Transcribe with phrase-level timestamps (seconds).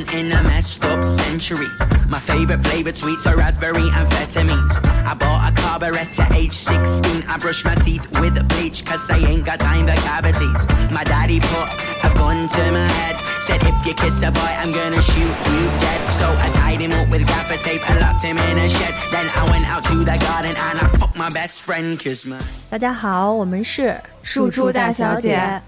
[0.00, 1.68] born in a messed up century.
[2.08, 4.78] My favorite flavored sweets are raspberry amphetamines.
[5.04, 7.24] I bought a carburet at age 16.
[7.28, 10.66] I brush my teeth with bleach cause I ain't got time for cavities.
[10.90, 11.68] My daddy put
[12.04, 13.16] a gun to my head.
[13.46, 16.00] Said if you kiss a boy, I'm gonna shoot you dead.
[16.18, 18.94] So I tied him up with gaffer tape and locked him in a shed.
[19.10, 22.40] Then I went out to the garden and I fucked my best friend cause my
[22.70, 25.62] 大家好，我们是庶出大小姐，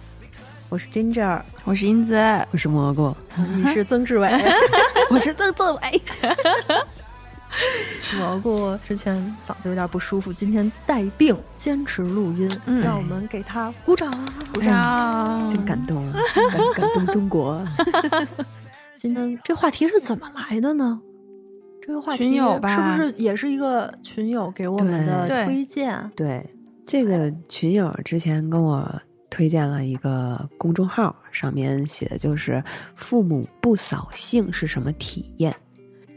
[0.73, 2.15] 我是 Ginger，我是英子，
[2.49, 3.15] 我是蘑菇，
[3.55, 4.27] 你是曾志伟，
[5.11, 6.01] 我是曾志伟。
[8.17, 14.11] 蘑菇之前嗓子有点不舒服，今天带病坚持录音，嗯让我们给他鼓掌。
[14.51, 15.47] 鼓掌！
[15.47, 16.19] 真感动啊，
[16.51, 17.63] 感感动中国。
[18.97, 20.99] 今天这话题是怎么来的呢？
[21.85, 26.09] 这个话题是不是也是一个群友给我们的推荐？
[26.15, 26.49] 对，
[26.83, 28.91] 这个群友之前跟我
[29.33, 32.63] 推荐了一个公众号，上面写的就是
[32.95, 35.51] 父母不扫兴是什么体验。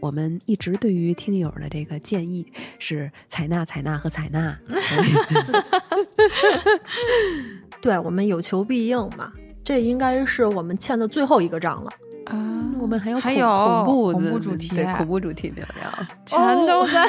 [0.01, 2.47] 我们一直对于听友的这个建议
[2.79, 4.55] 是采纳、采纳和采纳。
[7.81, 9.33] 对我们有求必应嘛，
[9.65, 11.91] 这应该是我们欠的最后一个账了。
[12.27, 12.35] 啊，
[12.79, 16.07] 我们还有恐还有恐怖恐怖主题对恐怖主题没有聊。
[16.27, 17.09] 全都在。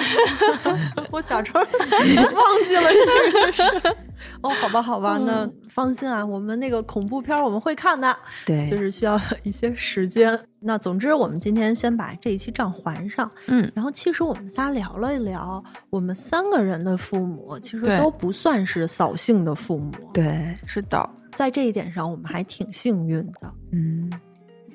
[1.11, 3.63] 我假装忘记了这个事。
[4.41, 8.15] 哦，好吧，好吧，那放心啊，我们那个恐怖片儿我们会看的，
[8.45, 10.37] 对，就是需要一些时间。
[10.59, 13.29] 那总之，我们今天先把这一期账还上。
[13.47, 23.53] 嗯，然后，其实我们仨聊了一聊，我们三个人的父母其实都不算是扫兴的父母，对，是的，在这一点上，我们还挺幸运的。
[23.71, 24.11] 嗯，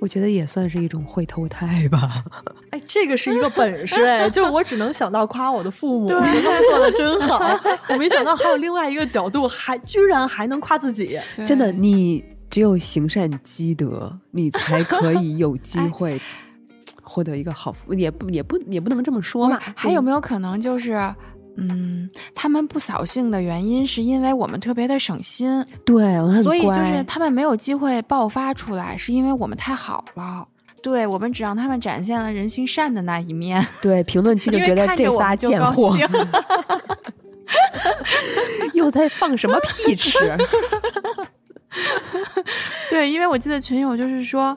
[0.03, 2.25] 我觉得也算是一种会投胎吧。
[2.71, 7.41] 哎，这个是一个本事哎，就我只能想到夸我的父母，觉得他们做的真好。
[7.89, 11.17] 我没想到还有另外一个角度，还居然还能夸自己。
[11.47, 16.21] 真的，你只有行善积德，你才可以有机 会
[17.01, 17.95] 获得一个好福。
[17.95, 19.57] 也不也不也不能这么说嘛。
[19.77, 21.15] 还有没有可能就是？
[21.57, 30.47] 嗯，他们不扫兴的原因是因为我们特别的省心，对所以就是他们没有机会爆发出来，是因为我们太好了。
[30.83, 36.09] 对我们只让他们展现了人性善的那一面，对评论区就觉得这仨贱货兴
[38.75, 40.19] 又在放什么屁吃？
[42.91, 44.57] 对，因为我记得群友就是说。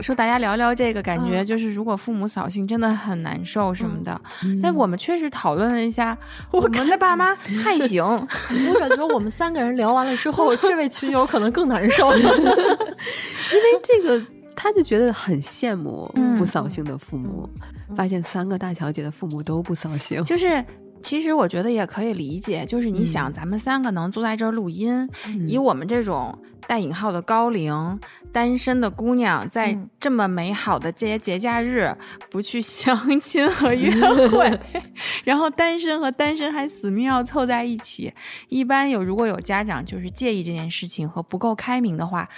[0.00, 4.18] 说大家聊聊这个，感觉嗯就是如果父母扫兴真的很难受什么的。
[4.42, 6.16] 嗯但我们确实讨论了一下，
[6.50, 12.10] 我们的爸妈 还行，我感觉我们三个人聊完了之后， 这位群友可能更难受。
[12.16, 14.24] 因为这个，
[14.56, 17.48] 他就觉得很羡慕嗯不扫兴的父母，
[17.94, 20.24] 发现三个大小姐的父母都不扫兴。
[20.24, 20.64] 就是。
[21.02, 25.08] 其实我觉得也可以理解，就是你想，咱们三个能坐在这儿录音，
[25.48, 27.98] 以我们这种带引号的高龄
[28.30, 31.94] 单身的姑娘，在嗯这么美好的节节假日，
[32.30, 33.90] 不去相亲和约
[34.28, 34.58] 会，
[35.24, 38.12] 然后单身和单身还死命要凑在一起。
[38.48, 42.28] 一般有如果有家长就是介意这件事情和不够开明的话，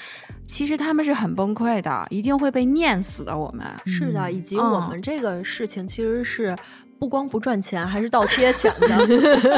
[0.47, 3.37] 其实他们是很崩溃的，一定会被念死的。
[3.37, 6.57] 我们是的，以及嗯我们这个事情其实是
[6.99, 9.07] 不光不赚钱，还是倒贴钱的。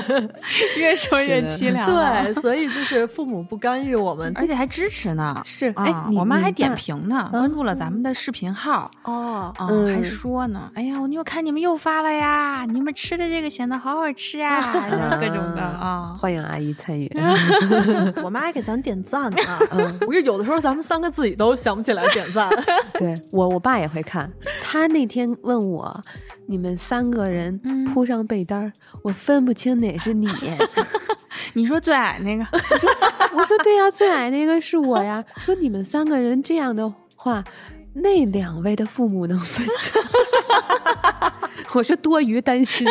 [0.77, 4.33] 越说越凄凉，对，所以就是父母不干预我们。
[4.37, 5.41] 而且还支持呢。
[5.45, 16.13] 是，啊哎，我妈还点评呢，关注了咱们的视频号，哦，还说呢，哎呀，我又看你们又发了呀，你们吃的这个咸的好好吃啊， 就各种的啊。
[16.19, 17.11] 欢迎阿姨参与。
[18.23, 19.39] 我妈还给咱点赞呢。
[19.71, 22.49] 嗯，我就有的时候咱们三个自己都想不起来点赞。
[22.99, 24.31] 对我，我爸也会看。
[24.61, 26.03] 他那天问我，
[26.49, 30.29] 你们三个人嗯铺上被单儿，我分不清哪是你。
[31.55, 32.45] 你说最矮那个，
[33.35, 35.25] 我说对呀、最矮那个是我呀。
[35.39, 37.45] 说你们三个人这样的话，
[37.95, 40.01] 那两位的父母能分清？
[41.75, 42.87] 我说多余担心。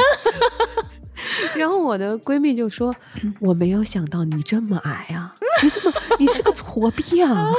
[1.56, 2.96] 然后我的闺蜜就说
[3.40, 5.34] ：“我没有想到你这么矮啊！
[5.64, 7.50] 你怎么你是个矬逼啊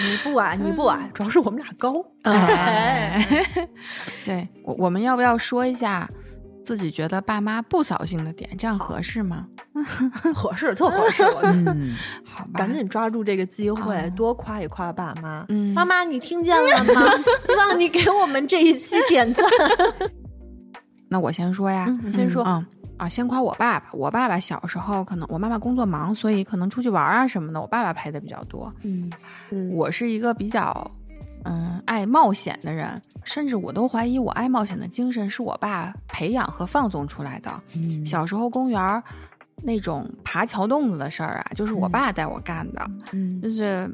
[0.00, 1.94] 你不矮，你不矮，主要是我们俩高。！”
[2.24, 3.24] 哎，
[4.24, 6.08] 对我我们要不要说一下
[6.64, 8.50] 自己觉得爸妈不扫兴的点？
[8.58, 9.46] 这样合适吗？
[10.34, 11.22] 合适，特合适。
[11.22, 11.94] 我觉得嗯，
[12.24, 15.44] 好吧，赶紧抓住这个机会，啊多夸一夸爸妈。
[15.48, 17.02] 嗯妈妈，你听见了吗？
[17.40, 19.44] 希望你给我们这一期点赞。
[21.08, 22.66] 那我先说呀，嗯你先说嗯
[22.96, 23.86] 啊，先夸我爸爸。
[23.92, 28.70] 我爸爸小时候可能我妈妈工作忙，所以可能出去玩啊什么的，我爸爸陪的比较多。
[28.82, 29.10] 嗯
[29.50, 30.90] 嗯我是一个比较
[31.44, 32.90] 嗯爱冒险的人，
[33.22, 37.50] 甚至我都怀疑我爱冒险的精神是我爸培养和放纵出来的。
[37.74, 39.02] 嗯小时候公园儿
[39.62, 43.88] 那种爬桥洞子的事儿啊，就是我爸带我干的，嗯就是。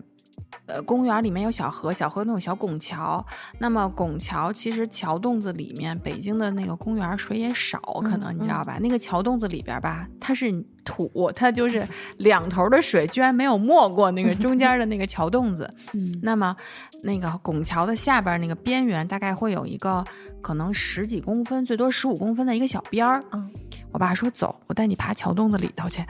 [0.67, 3.25] 呃，公园里面有小河，小河那种小拱桥。
[3.59, 8.79] 那么拱桥其实桥洞子里面，北京的那个公园水也少，可能你知道吧？
[8.81, 10.53] 那个桥洞子里边吧，它是
[10.85, 11.87] 土，它就是
[12.19, 15.69] 两头的水居然没有没过那个中间的那个桥洞子。
[15.95, 16.55] 嗯那么，
[17.03, 20.05] 那个拱桥的下边那个边缘大概会有一个
[20.41, 23.23] 可能十几公分，最多十五公分的一个小边儿。
[23.33, 23.51] 嗯
[23.93, 26.05] 我爸说：“走，我带你爬桥洞子里头去。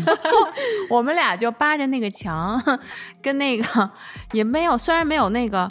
[0.90, 2.62] 我们俩就扒着那个墙，
[3.22, 3.90] 跟那个
[4.32, 5.70] 也没有，虽然没有那个。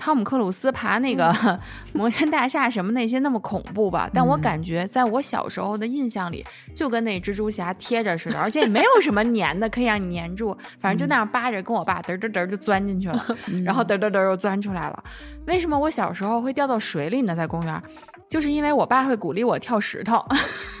[0.00, 1.34] 汤姆克鲁斯爬那个
[1.92, 13.26] 摩天大厦什么那些那么恐怖吧，但我感觉在我小时候的印象里，就跟那蜘蛛侠贴着似的，而且也没有什么粘的可以让你粘住，反正就那样扒着，跟我爸嘚嘚嘚就钻进去了，
[13.64, 15.02] 然后嘚嘚嘚又钻出来了。
[15.46, 17.34] 为什么我小时候会掉到水里呢？
[17.34, 17.82] 在公园，
[18.28, 20.22] 就是因为我爸会鼓励我跳石头，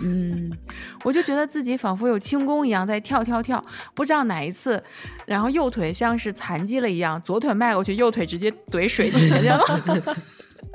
[0.04, 0.50] 嗯
[1.04, 3.64] 我就觉得自己仿佛有轻功一样在跳跳跳，
[3.94, 4.82] 不知道哪一次，
[5.26, 10.16] 然后右腿像是残疾了一样，左腿迈过去，右腿直接怼水底下去了。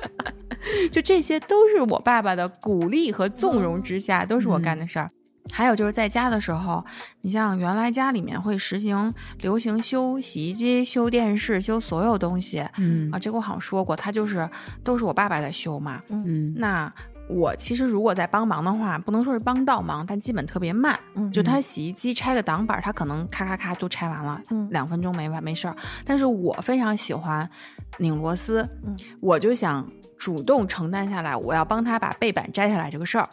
[0.92, 5.10] 就这些都是我爸爸的鼓励和纵容之下，都是我干的事儿。
[5.52, 6.84] 还有就是在家的时候，
[7.22, 14.50] 你像原来家里面会实行流行修洗衣机、修电视、修所有东西嗯啊，这个我好像说过，他就是
[14.84, 16.02] 都是我爸爸在修嘛。
[16.10, 16.92] 嗯那
[17.30, 21.00] 我其实如果在帮忙的话，不能说是帮倒忙，但基本特别慢。
[21.16, 25.76] 嗯就他洗衣机拆个挡板，他可能咔咔咔都拆完了，嗯两分钟没完没事儿。
[26.06, 27.50] 但是我非常喜欢
[27.98, 33.28] 拧螺丝，嗯我就想主动承担下来，我要帮他把背板摘下来这个事儿。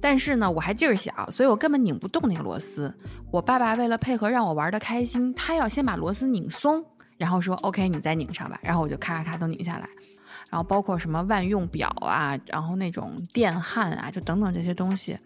[0.00, 2.92] 但是呢，我还劲儿小，所以我根本拧不动那个螺丝。
[3.30, 6.84] 我爸爸为了配合让我玩的开心，他要先把螺丝拧松，
[7.16, 8.58] 然后说 OK，你再拧上吧。
[8.62, 9.88] 然后我就咔咔咔都拧下来。
[10.50, 15.18] 然后包括什么万用表啊，然后那种电焊啊，就等等这些东西，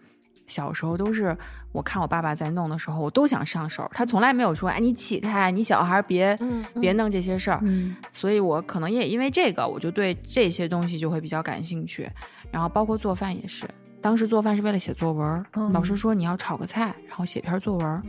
[0.47, 1.37] 小时候都是
[1.71, 3.89] 我看我爸爸在弄的时候，我都想上手。
[3.93, 6.37] 他从来没有说，哎，你起开，你小孩别、
[6.81, 7.59] 别弄这些事儿。
[7.63, 12.09] 嗯所以我可能也因为这个，我就对这些东西就会比较感兴趣。
[12.51, 13.65] 然后包括做饭也是，
[14.03, 17.99] 当时做饭是为了写作文老师说你要炒个菜，然后写篇作文儿。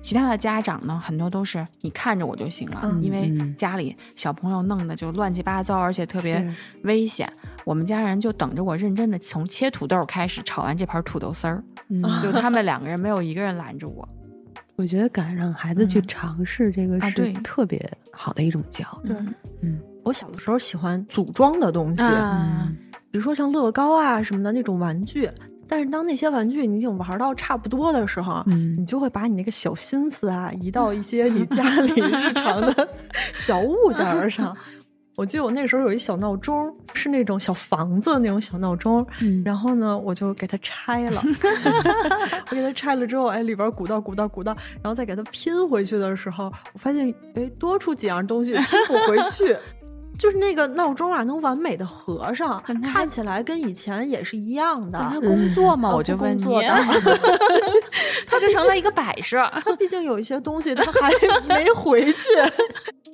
[0.00, 6.46] 其他的家长呢，很多都是你看着我就行了，嗯因为嗯家里小朋友弄的就乱七八糟，而且特别
[6.82, 7.30] 危险。
[7.64, 14.06] 我们家人就等着我认真的从切土豆开始炒完这盘土豆丝儿，嗯，就 他们两个人没有一个人拦着我。
[14.76, 16.06] 我觉得敢让孩子去嗯。
[16.06, 17.80] 尝试这个是特别
[18.12, 18.86] 好的一种教
[19.62, 19.80] 嗯。
[20.02, 22.70] 我小的时候喜欢组装的东西，啊，
[23.14, 25.30] 比如说像乐高啊什么的那种玩具。
[25.68, 32.88] 但是当那些玩具你已经玩到差不多的时候，嗯你就会把你那个小心思啊移到一些你家里日常的
[33.32, 34.54] 小物件儿上。
[35.16, 41.22] 我记得我那时候有一小闹钟，是那种小房子那种小闹钟，嗯然后呢，我就给它拆了。
[42.50, 44.52] 我给它拆了之后，哎，里边鼓捣鼓捣鼓捣，
[44.82, 46.44] 然后再给它拼回去的时候，
[46.74, 49.56] 我发现哎多出几样东西拼不回去。
[50.18, 52.62] 就是那个闹钟啊，能完美的合上，
[52.92, 54.98] 看起来跟以前也是一样的。
[54.98, 57.18] 他工作嘛，啊我就问你不工作的，
[58.26, 59.38] 他就成了一个摆设。
[59.64, 61.10] 他毕竟有一些东西他还
[61.46, 62.28] 没回去。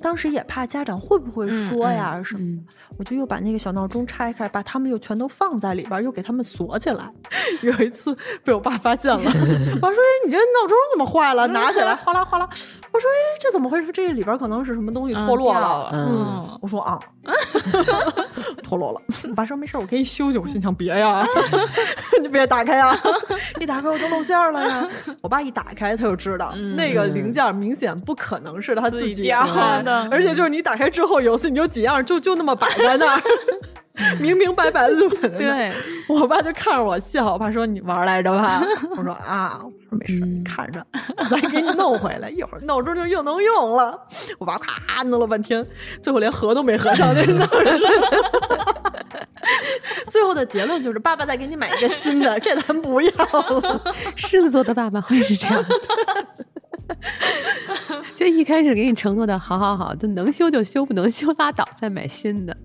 [0.01, 2.65] 当时也怕家长会不会说呀、什么，嗯
[2.97, 7.09] 我就又把那个小闹钟拆开，把它们又全都放在里边儿，又给它们锁起来。
[7.61, 12.47] 有一次被我爸发现了， 我爸说：“哎，你这闹钟怎么坏了？”拿起来哗啦哗啦。
[12.91, 13.91] 我说：“哎，这怎么回事？
[13.91, 15.89] 这里边可能是什么东西脱落了。
[15.93, 16.99] 嗯我说啊，
[18.63, 19.01] 脱落了。
[19.27, 20.41] 我爸说没事儿，我可以修修。
[20.41, 21.25] 我心想别呀，
[22.21, 22.95] 你别打开呀，
[23.59, 24.87] 一打开我都露馅儿了呀。
[25.21, 29.23] 我爸一打开，他就知道、那个零件明显不可能是他自己
[29.91, 33.21] 的而且就是你打开之后，有次你就几样就就那么摆在那儿。
[34.19, 34.95] 明明白白的
[35.37, 35.71] 对，
[36.07, 38.63] 我爸就看着我笑，我爸说你玩来着吧？
[38.97, 40.83] 我说啊，我说没事，你看着，
[41.17, 43.99] 我再给你弄回来，一会儿闹钟就又能用了。
[44.39, 45.65] 我爸咔弄了半天，
[46.01, 47.63] 最后连合都没合上那闹钟。
[50.09, 53.81] 最后的结论就是，爸爸再给你买一个新的，这咱不要了。
[54.15, 55.69] 狮子座的爸爸会是这样的。
[58.15, 62.55] 就一开始给你承诺的好好好，就能修就修，不能修拉倒，再买新的。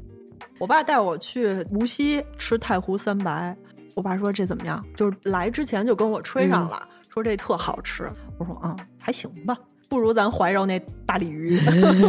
[0.59, 3.57] 我爸带我去无锡吃太湖三白，
[3.95, 4.83] 我爸说这怎么样？
[4.97, 8.09] 就是来之前就跟我吹上了，说这特好吃。
[8.39, 9.57] 我说啊，还行吧，
[9.89, 11.59] 不如咱怀柔那大鲤鱼。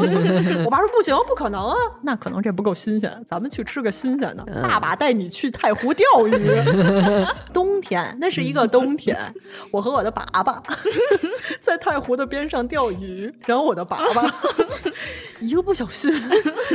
[0.65, 4.43] 我爸说不行，不可能啊，那可能这不够新鲜，咱们去吃个新鲜的。
[4.62, 6.34] 爸爸带你去太湖钓鱼，
[7.53, 9.17] 冬天那是一个冬天，
[9.72, 10.62] 我和我的爸爸
[11.62, 14.24] 在太湖的边上钓鱼，然后我的爸爸
[15.39, 16.12] 一个不小心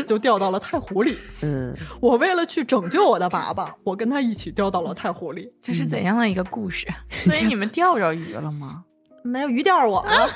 [0.06, 1.18] 就掉到了太湖里。
[1.42, 5.52] 嗯，我为了去拯救我的爸爸，我跟他一起掉到了太湖里。
[5.60, 6.86] 这是怎样的一个故事？
[7.08, 8.84] 所以你们钓着鱼了吗？
[9.22, 10.26] 没有鱼钓我啊，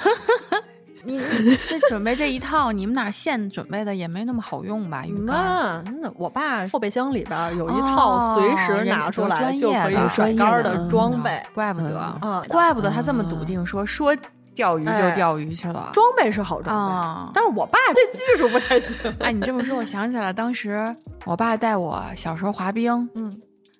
[1.04, 5.04] 你你这准备这一套，你们哪儿现准备的也没那么好用吧？
[5.06, 5.36] 鱼竿
[5.84, 14.16] 那那我爸后备箱里边有一套随时拿出来就可以哦甩竿的装备，怪不得啊怪不得他这么笃定，说说
[14.54, 15.90] 钓鱼就哎钓鱼去了。
[15.92, 19.12] 装备是好装备，啊但是我爸这技术不太行。
[19.20, 20.84] 哎，你这么说，我想起来，当时
[21.24, 23.30] 我爸带我小时候滑冰，嗯，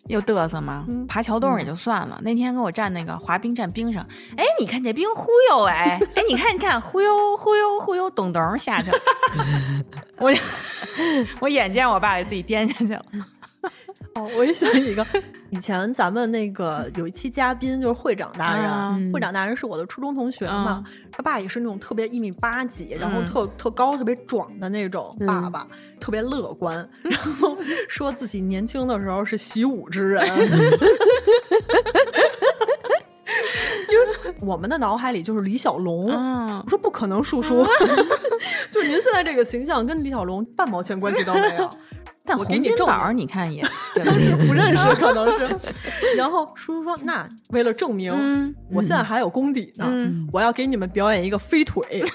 [0.09, 2.19] 又嘚瑟吗，嗯爬桥洞也就算了。
[2.23, 8.99] 那天给我站那个滑冰站冰上，哎，你看这冰忽悠哎，哎，你看你看忽悠忽悠忽悠，咚咚下去了。
[10.19, 10.33] 我
[11.41, 13.05] 我眼见我爸给自己颠下去了。
[14.15, 15.07] 哦，我也想一个，
[15.51, 20.83] 以前咱们那个有一期嘉宾就是会长大人，啊会长大人是我的初中同学嘛，
[21.13, 25.67] 他爸也是那种特别一米八几，然后嗯特、特高、特别壮的那种爸爸，
[26.01, 27.57] 特别乐观， 然后
[27.89, 30.27] 说自己年轻的时候是习武之人。
[33.89, 37.65] 因为我们的脑海里就是李小龙，嗯我说不可能，叔叔，
[38.71, 41.71] 就您现在这个形象跟李小龙半毛钱关系都没有。
[42.27, 43.63] 但我给你证洪金宝你看也，
[43.95, 44.35] 当时？
[44.47, 45.49] 不认识， 可能是。
[46.17, 52.05] 然后叔叔说：“那为了证明嗯我现在还有功底呢，嗯我要给你们表演一个飞腿。”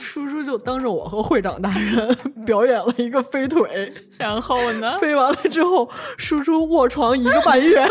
[0.00, 4.96] 叔叔就当着我和会长大人表演了一个飞腿，然后呢？
[5.00, 7.84] 飞完了之后，叔叔卧床一个半月。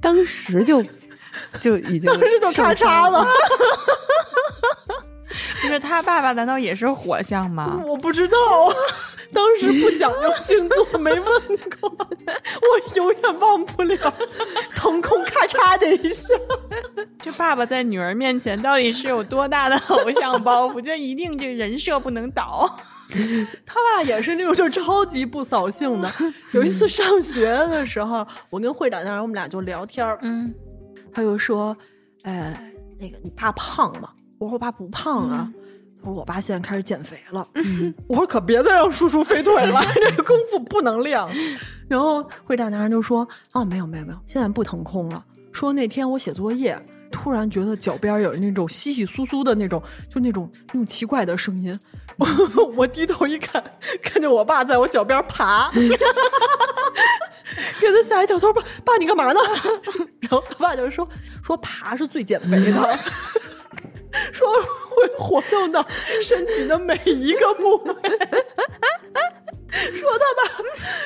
[0.00, 0.84] 当时就
[1.60, 3.24] 就已经当时就咔嚓了，
[5.62, 7.80] 不是他爸爸难道也是火象吗？
[7.84, 8.36] 我不知道，
[9.32, 11.24] 当时不讲究星座，没问
[11.80, 14.14] 过，我永远忘不了，
[14.74, 16.34] 腾空咔嚓的一下。
[17.20, 20.80] 这爸爸在女儿面前到底是有多大的偶像包袱？
[20.80, 22.78] 这一定这人设不能倒。
[23.66, 26.10] 他爸也是那种就超级不扫兴的。
[26.52, 30.52] 有一次上学的时候，我跟会长大人我们俩就聊天儿，嗯
[31.14, 31.74] 他就说
[32.24, 32.58] ：“呃，
[32.98, 35.50] 那个你爸胖吗？”我说：“我爸不胖啊。
[35.98, 37.46] 他说：“我爸现在开始减肥了。
[38.08, 41.18] 我说：“可别再让叔叔飞腿了， 这个功夫不能练。”
[41.88, 45.24] 然后会长男人就说：“哦，没有没有没有，现在不腾空了。
[45.52, 46.78] 说那天我写作业。”
[47.14, 49.80] 突然觉得脚边有那种稀稀疏疏的那种，
[50.10, 51.78] 就那种那种奇怪的声音。
[52.76, 53.62] 我低头一看，
[54.02, 55.70] 看见我爸在我脚边爬，
[57.80, 58.36] 给他吓一跳。
[58.36, 59.38] 他说：“爸，爸你干嘛呢？”
[60.22, 61.08] 然后他爸就说
[61.44, 62.98] ：“说爬是最减肥的，
[64.32, 64.48] 说
[64.90, 65.86] 会活动到
[66.20, 67.94] 身体的每一个部位。”
[70.00, 70.42] 说他爸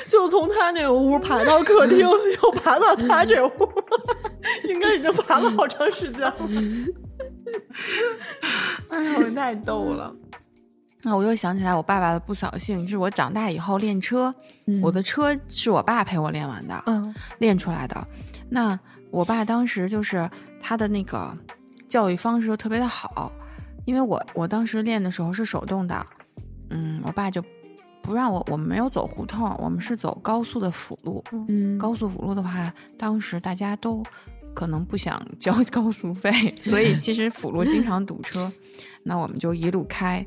[0.08, 3.50] 就从他那个屋爬到客厅， 又爬到他这屋，
[4.68, 6.36] 应该已经爬了好长时间了。
[8.90, 10.14] 哎呦，太逗了。
[11.04, 14.34] 那我又想起来我爸爸的不扫兴，就是我长大以后练车，
[14.82, 18.06] 我的车是我爸陪我练完的，嗯练出来的。
[18.50, 18.78] 那
[19.10, 20.28] 我爸当时就是
[20.60, 21.32] 他的那个
[21.88, 23.30] 教育方式就特别的好，
[23.86, 26.04] 因为我我当时练的时候是手动的，
[26.70, 27.42] 嗯，我爸就
[28.08, 31.22] 不让我，我们没有走胡同，我们是走高速的辅路。
[31.46, 34.02] 嗯高速辅路的话，当时大家都
[34.54, 38.50] 可能不想交 高速费，所以其实辅路经常堵车。
[39.02, 40.24] 那我们就一路开，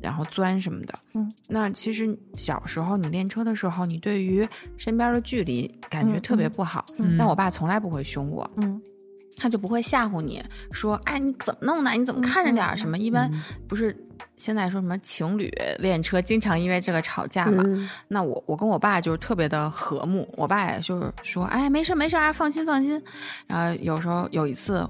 [0.00, 0.94] 然后钻什么的。
[1.14, 4.46] 嗯，那其实小时候你练车的时候，你对于
[4.76, 6.84] 身边的距离感觉嗯特别嗯不好。
[6.98, 8.80] 嗯但我爸从来不会凶我，嗯
[9.36, 11.90] 他就不会吓唬你说：“哎，你怎么弄的？
[11.92, 13.30] 你怎么看着点儿？”什么一般
[13.68, 13.96] 不是
[14.36, 17.62] 现在说什么情侣练车经常因为这个吵架嘛？
[17.66, 23.02] 嗯那我我跟我爸就是特别的和睦，我爸也就是说，哎，没事没事啊，放心放心。
[23.46, 24.88] 然后有时候有一次，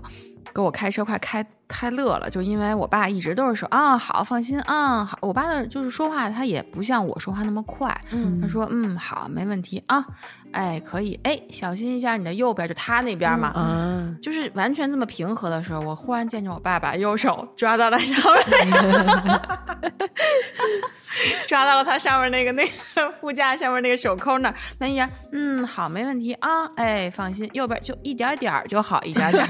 [0.54, 8.40] 给我开车快开开乐了，就因为我爸一直都是说啊好放心啊好，我爸的就是说话他也不像我说话那么快，嗯。
[8.42, 10.04] 他说嗯好没问题啊，
[10.52, 11.18] 哎可以。
[11.22, 13.52] 哎小心一下你的右边就他那边嘛。
[13.54, 19.40] 嗯，就是完全这么平和的时候，我忽然见着我爸把右手抓到了上面，
[21.46, 22.72] 抓到了他上面那个那个
[23.20, 29.48] 副驾上面那个手扣那儿，那一眼，嗯，好，没问题啊，哎，放心，右边就一点点儿就好，一点点儿。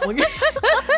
[0.06, 0.22] 我跟你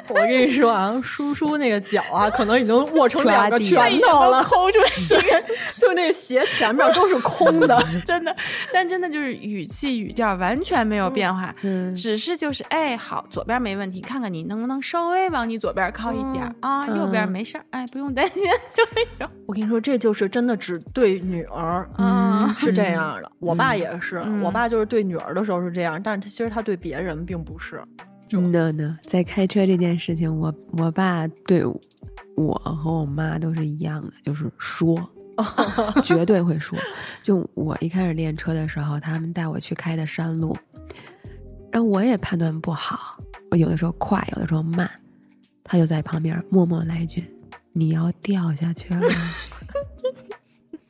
[0.08, 5.42] 我跟你说啊，叔叔那个脚啊，可能已经握成两个拳头了， 抠出来 一个，
[5.78, 7.82] 就那个鞋前面都是空的。
[8.04, 8.34] 真的，
[8.72, 18.42] 但真的就是语气语调完全没有变化，嗯只是就是哎，好，左边没问题，看看你能不能稍微往你左边靠一点儿、啊，右边没事儿，哎，不用担心，
[18.76, 19.34] 就那种。
[19.46, 23.30] 我跟你说，这就是真的只对女儿，嗯是这样的。
[23.38, 27.82] 我爸也是，嗯我爸就是对女儿的时候是这样，但是他其实他对别人并不是。
[28.40, 31.64] 呢呢，在开车这件事情，我我爸对
[32.34, 34.96] 我和我妈都是一样的，就是说，
[36.02, 36.78] 绝对会说。
[37.20, 40.56] 就我一开始练车的时候，他们带我去开的山路，
[41.70, 43.18] 然后我也判断不好，
[43.50, 44.90] 我有的时候快，有的时候慢，
[45.62, 47.24] 他就在旁边默默来一句
[47.72, 49.00] ：“你要掉下去了。”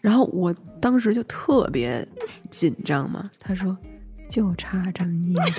[0.00, 2.06] 然后我当时就特别
[2.50, 3.76] 紧张嘛，他说
[4.32, 5.44] ：“就差这么一点。”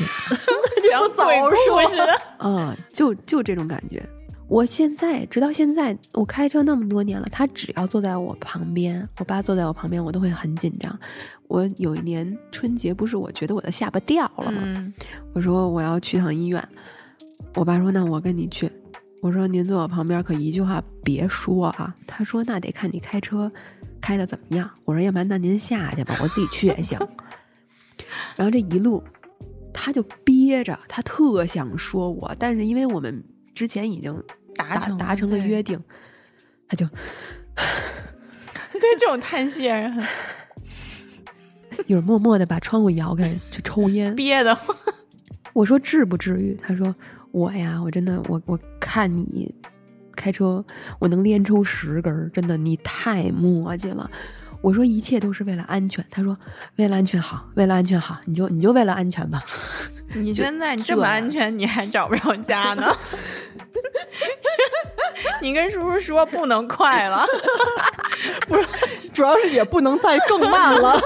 [0.89, 2.21] 像早说似的。
[2.39, 4.03] 啊， 就就这种感觉。
[4.47, 10.99] 我现在直到现在，我开车那么多年了，他只要坐在我旁边，我爸坐在我旁边，我都会很紧张。
[11.47, 14.61] 我有一年春节，不是我觉得我的下巴掉了吗？
[14.65, 14.93] 嗯
[15.33, 16.61] 我说我要去趟医院，
[17.55, 18.69] 我爸说那我跟你去。
[19.21, 21.95] 我说您坐我旁边，可一句话别说啊。
[22.05, 23.51] 他说那得看你开车
[24.01, 24.69] 开的怎么样。
[24.83, 26.99] 我说要不然那您下去吧，我自己去也行。
[28.35, 29.03] 然后这一路，
[29.73, 33.23] 他就憋着，他特想说我，但是因为我们
[33.53, 34.23] 之前已经
[34.55, 35.79] 达成达成了约定，
[36.67, 36.85] 他就
[38.73, 40.05] 对这种叹息让人很
[41.87, 44.15] 一会儿默默的把窗户摇开去抽烟。
[44.15, 44.75] 憋得慌。
[45.53, 46.93] 我说至不至于，他说
[47.31, 49.53] 我呀，我真的我我看你
[50.15, 50.63] 开车，
[50.99, 54.09] 我能连抽十根儿，真的你太磨叽了。
[54.63, 56.33] 我说一切都是为了安全，他说
[56.77, 59.43] 为了安全好，为了安全好，你就你就为了安全吧。
[60.15, 62.95] 你现在你这么安全，你还找不着家呢？
[65.41, 67.25] 你跟叔叔说不能快了，
[68.47, 68.65] 不是
[69.11, 70.97] 主要是也不能再更慢了。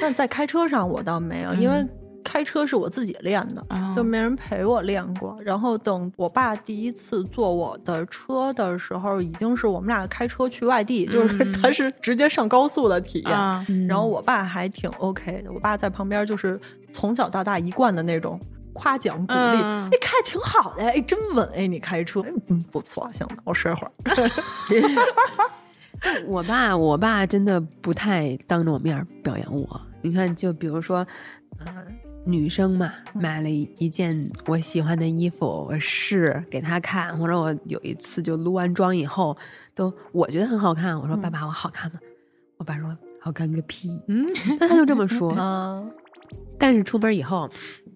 [0.00, 1.86] 但在开车上我倒没有，因为
[2.34, 5.38] 开车是我自己练的，哦就没人陪我练过。
[5.40, 13.32] 然后等我爸第一次坐我的车的时候，已经是我们俩开车去外地，就是他是直接上高速的体验。
[13.32, 16.60] 啊，然后我爸还挺 OK 的，我爸在旁边就是
[16.92, 18.36] 从小到大一贯的那种
[18.72, 23.92] 夸奖鼓励，嗯哎，开的挺好的，哎，真稳，哎，你开车，哎嗯，不错，行的，我睡会儿。
[26.26, 29.80] 我爸，我爸真的不太当着我面表扬我。
[30.02, 31.06] 你看，就比如说，
[31.64, 31.72] 呃，
[32.26, 39.36] 女生嘛，买了一一件我喜欢的衣服，我试给她看，或者我有一次就撸完妆以后，
[39.74, 41.98] 都我觉得很好看，我说、爸爸，我好看吗？
[42.56, 44.26] 我爸说好看个屁，嗯，
[44.60, 45.34] 那他就这么说。
[45.38, 45.90] 嗯，
[46.58, 47.50] 但是出门以后，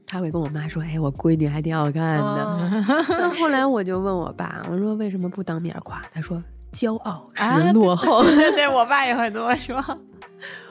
[0.06, 2.58] 他会跟我妈说：“哎，我闺女还挺好看的。
[2.60, 6.02] 嗯那后来我就问我爸，我说为什么不当面夸？
[6.12, 6.42] 他说
[6.78, 8.22] 骄傲使啊人落 后。
[8.22, 9.82] 对对，我爸也会这么说。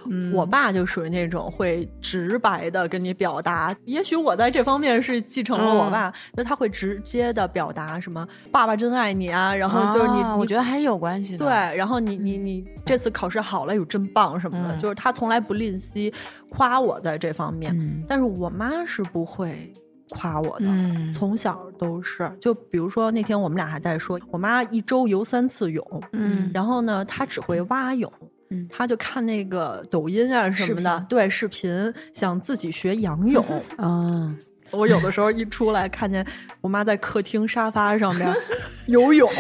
[0.10, 11.46] 嗯我爸就属于那种会直白的跟你表达，也许我在这方面是继承了我爸，就他会直接的表达什么“爸爸真爱你”啊，然后就是你，啊你我觉得还是有关系的。
[11.46, 16.14] 对，然后你你你这次考试好了，有真棒什么的，嗯就是他从来不吝惜
[16.50, 19.70] 夸我在这方面，嗯但是我妈是不会
[20.10, 20.66] 夸我的。
[20.68, 28.12] 嗯，从小都是，就比如说那天我们俩还在说，我妈一周游三次泳，嗯然后呢，她只会蛙泳，
[28.50, 33.44] 嗯她就看那个抖音啊什么的频，对视频，想自己学仰泳。
[33.78, 34.36] 啊，
[34.72, 36.26] 我有的时候一出来，看见
[36.62, 38.34] 我妈在客厅沙发上面
[38.88, 39.30] 游泳，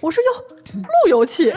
[0.00, 0.28] 我说哟，
[0.74, 1.52] 路由器。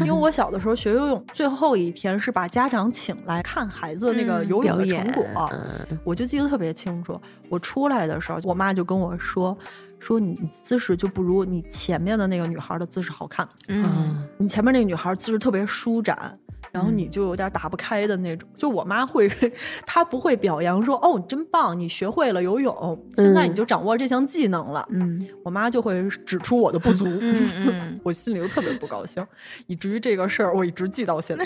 [0.00, 7.20] 因为 我小的时候学游泳，最后一天是把家长请来看孩子那个嗯游泳的成果，嗯我就记得特别清楚。
[7.48, 9.56] 我出来的时候，我妈就跟我说
[9.98, 16.38] ：“说你姿势就不如你前面的那个女孩的姿势好看，嗯啊，你前面那个女孩姿势特别舒展。”
[16.72, 19.28] 然后你就有点打不开的那种，就我妈会，
[19.86, 24.86] 她不会表扬说哦，你真棒，你学会了游泳，现在你就掌握这项技能了。
[24.90, 29.26] 嗯，我妈就会指出我的不足，嗯嗯 我心里就特别不高兴，
[29.66, 31.44] 以至于这个事儿我一直记到现在。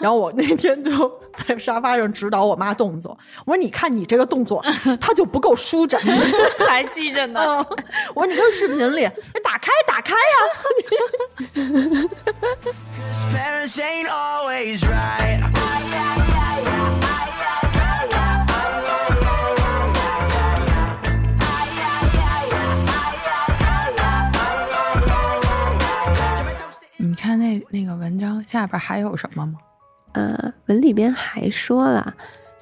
[0.00, 3.16] 然后我那天就在沙发上指导我妈动作，
[3.46, 4.64] 我说：“你看你这个动作，
[5.00, 6.00] 它就不够舒展。
[6.66, 7.40] 还记着呢。
[7.40, 7.66] 啊
[8.14, 9.02] 我说：“你看视频里，
[9.44, 10.36] 打开打开呀、
[14.48, 14.52] 你
[27.14, 29.58] 看那那个文章下边还有什么吗？
[30.12, 32.14] 呃文里边还说了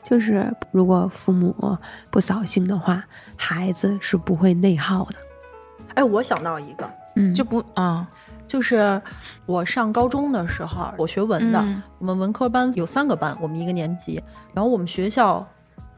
[0.03, 1.77] 就是如果父母
[2.11, 3.05] 不扫兴的话
[3.37, 5.17] 孩子是不会内耗的。
[5.95, 7.35] 哎我想到一个嗯。
[7.35, 8.09] 就不啊。
[8.47, 9.01] 就是
[9.47, 14.23] 我上高中的时候，我学文的，嗯我们文科班有三个班，我们一个年级。
[14.53, 15.47] 然后我们学校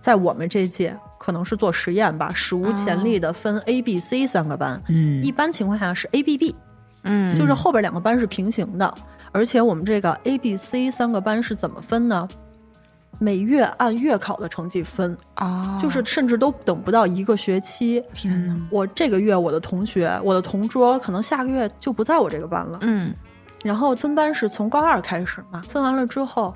[0.01, 4.81] 在我们这届可能是做实验吧，史无前例的分 A、B、C 三个班。
[4.89, 6.55] 嗯一般情况下是 A、B、B，
[7.03, 8.95] 嗯，就是后边两个班是平行的。
[9.33, 12.27] 而且我们这个 A、B、C 三个班是怎么分呢？
[13.19, 18.03] 每月按月考的成绩分，啊，就是甚至都等不到一个学期。
[18.13, 22.79] 天哪，我这个月我的同学，我的同桌，可能下个月就不在我这个班了。
[22.83, 23.15] 嗯。
[23.65, 26.55] 然后分班是从高二开始嘛，分完了之后，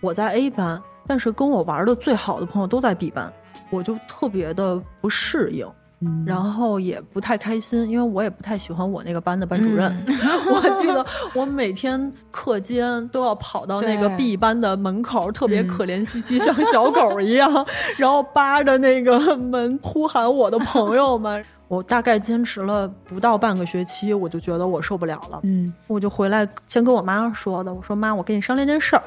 [0.00, 3.32] 我在 A 班，但是跟我玩的最好的朋友都在 B 班，
[3.70, 9.90] 我就特别的不适应，嗯然后也不太开心，因为我也不太喜欢我那个班的班主任。
[10.06, 10.14] 嗯
[10.52, 17.66] 我记得我每天课间都要跑到那个 B 班的门口，特别可怜兮兮，像小狗一样，
[17.98, 21.44] 然后扒着那个门呼喊我的朋友们。
[21.68, 25.40] 我大概坚持了不到半个学期，我就觉得我受不了了。
[25.42, 29.02] 嗯我就回来先跟我妈说的，我说妈，我跟你商量件事儿，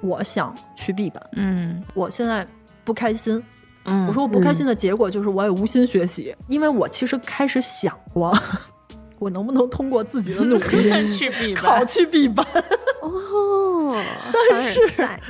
[0.00, 2.44] 我想去 B 班，嗯我现在
[2.84, 3.40] 不开心。
[3.84, 8.36] 嗯，我说我不开心的结果就是我也无心学习，因为我其实开始想过，
[9.18, 12.46] 我能不能通过自己的努力 去 B 考，去 B 班？
[13.02, 13.96] 哦，
[14.32, 14.80] 但是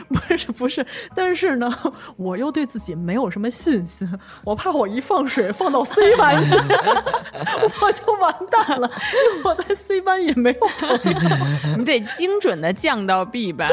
[0.08, 1.72] 不是不是，但是呢，
[2.16, 4.06] 我又对自己没有什么信心，
[4.44, 8.90] 我怕我一放水放到 C 班去，我就完蛋了，
[9.44, 11.76] 我在 C 班也没有朋友。
[11.78, 13.68] 你得精准的降到 B 班。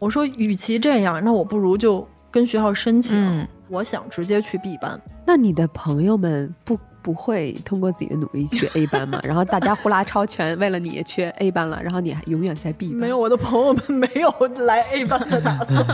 [0.00, 5.00] 我说，与其这样，那我不如就跟学校申请，嗯我想直接去 B 班。
[5.26, 9.20] 那你的朋友们不不会通过自己的努力去 A 班吗？
[9.24, 12.96] 然后大家呼啦超全为了你去 A 班了，然后你还永远在 B 班。
[12.96, 14.30] 没有，我的朋友们没有
[14.64, 15.84] 来 A 班的打算。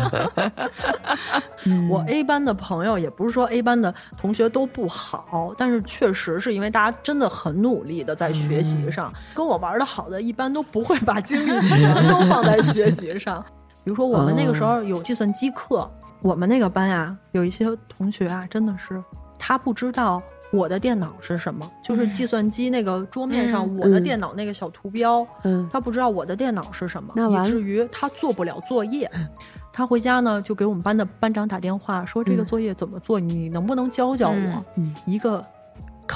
[1.67, 13.45] 嗯我 A 班的朋友也不是说 A 班的同学都不好，但是确实是因为大家真的很努力的在学习上，跟我玩的好的一般都不会把精力全都放在学习上。
[13.83, 15.91] 比如说我们那个时候有计算机课，
[16.23, 19.03] 我们那个班啊、有一些同学啊，真的是
[19.39, 20.23] 他不知道。
[20.53, 21.71] 我的电脑是什么？
[21.81, 29.09] 就是计算机那个桌面上，嗯我的嗯电脑那个小图标，嗯他不知道我的电脑是什么，以至于他做不了作业。
[29.73, 33.21] 他回家呢，就给我们班的班长打电话说：“这个嗯作业怎么做？
[33.21, 35.41] 你能不能教教我？”嗯嗯一个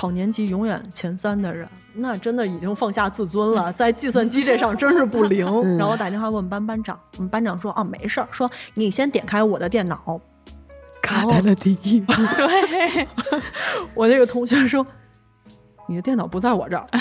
[0.05, 5.47] 考年级永远前三的人，那真的已经放下自尊了，在计算机这上真是不灵。
[5.65, 10.21] 嗯然后我打电话问我们班班长，我们班长说：“啊，没事儿，说你先点开我的电脑。”
[11.01, 12.13] 卡在了第一步。
[12.37, 13.09] 对，
[13.95, 14.87] 我那个同学说
[15.89, 16.87] ：“你的电脑不在我这儿。
[16.93, 17.01] ”太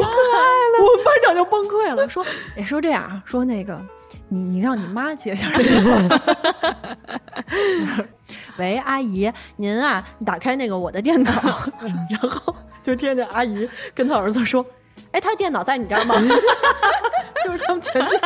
[0.00, 0.82] 可爱了！
[0.82, 2.26] 我们班长就崩溃了，说
[2.58, 3.80] ：“哎，说这样啊，说那个，
[4.28, 6.18] 你你让你妈接一下这个。
[8.56, 11.32] 喂，阿姨，您啊，打开那个我的电脑，
[12.10, 14.64] 然后就听见阿姨跟他儿子说
[15.12, 16.14] ：‘哎，他电脑在你这儿吗？’
[17.44, 18.18] 就是他们全家，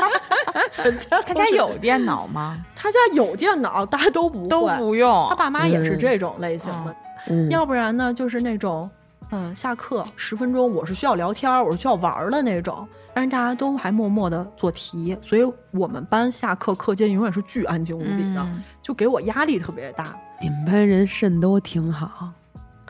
[0.71, 2.59] 全家他家有电脑吗？
[2.77, 4.49] 他家有电脑，大家都不会。
[4.49, 5.27] 都不用。
[5.31, 5.35] 他。
[5.35, 6.95] 爸妈也是这种类型的，
[7.29, 8.89] 嗯，要不然呢，就是那种，
[9.31, 20.17] 嗯，下课十分钟我是需要聊天儿，我是需要玩儿的那种，但是大家都还默默的做题，所以我们班下课课间永远是巨安静无比的，嗯就给我压力特别大。
[20.41, 22.31] 你们班人肾都挺好。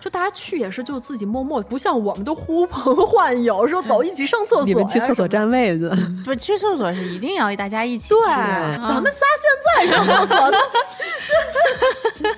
[0.00, 5.26] 就大家去也是就自己默默，不像我们都呼朋唤友，说走 一起上厕所呀你们去厕所。
[5.26, 5.90] 占位子。
[6.24, 8.20] 不是去厕所是一定要大家一起对，
[8.76, 10.58] 去咱们仨现在上厕所都
[12.22, 12.36] 真。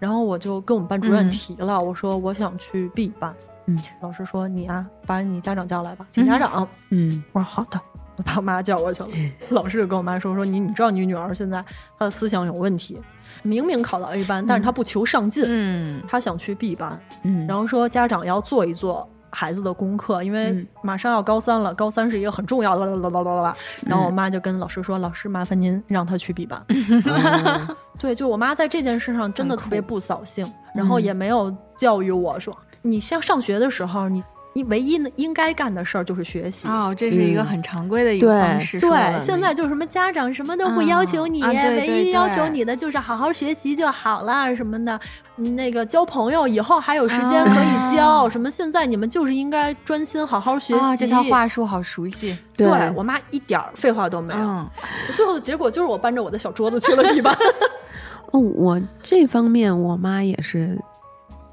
[0.00, 3.32] 然后我就跟我们班主任嗯提了，我说我想去 B 班。
[3.66, 6.66] 嗯，老师说你啊，把你家长叫来吧，请家长。
[6.88, 7.80] 嗯我说好的，
[8.16, 9.08] 我把我妈叫过去了。
[9.50, 11.64] 老师就跟我妈说说你，你知道你女儿现在
[11.98, 12.98] 她的思想有问题，
[13.42, 19.08] 明明考到 A 班，但是她不求上进，嗯她想去 B 班，嗯，然后说家长要做一做。
[19.30, 23.56] 孩子的功课，因为嗯马上要高三了，高三是一个很重要的，啦啦啦啦啦啦。
[23.86, 26.62] 然后我妈就跟老师说：“老师，麻烦您让他去 B 班。
[26.68, 36.66] 嗯 对，就我妈在这件事上真的特别不扫兴，然嗯后也没有教育我说，你像上学的时候，你你唯一应该干的事儿就是学习。
[36.66, 38.80] 哦，这是一个嗯很常规的一个方式。
[38.80, 44.98] 对，现在就什么家长什么都不要求你，啊啊唯一要求你的就是好好学习就好了什么的。
[45.36, 50.80] 嗯那个交朋友以后还有时间可以交，啊什么现在你们就是应该专心好好学习。
[50.80, 52.36] 啊，这套话术好熟悉。
[52.56, 54.40] 对对我妈一点儿废话都没有。
[54.40, 54.68] 嗯
[55.14, 57.34] 最后的结果就是我搬着我的小桌子去了你班。
[58.32, 60.78] 哦，我这方面我妈也是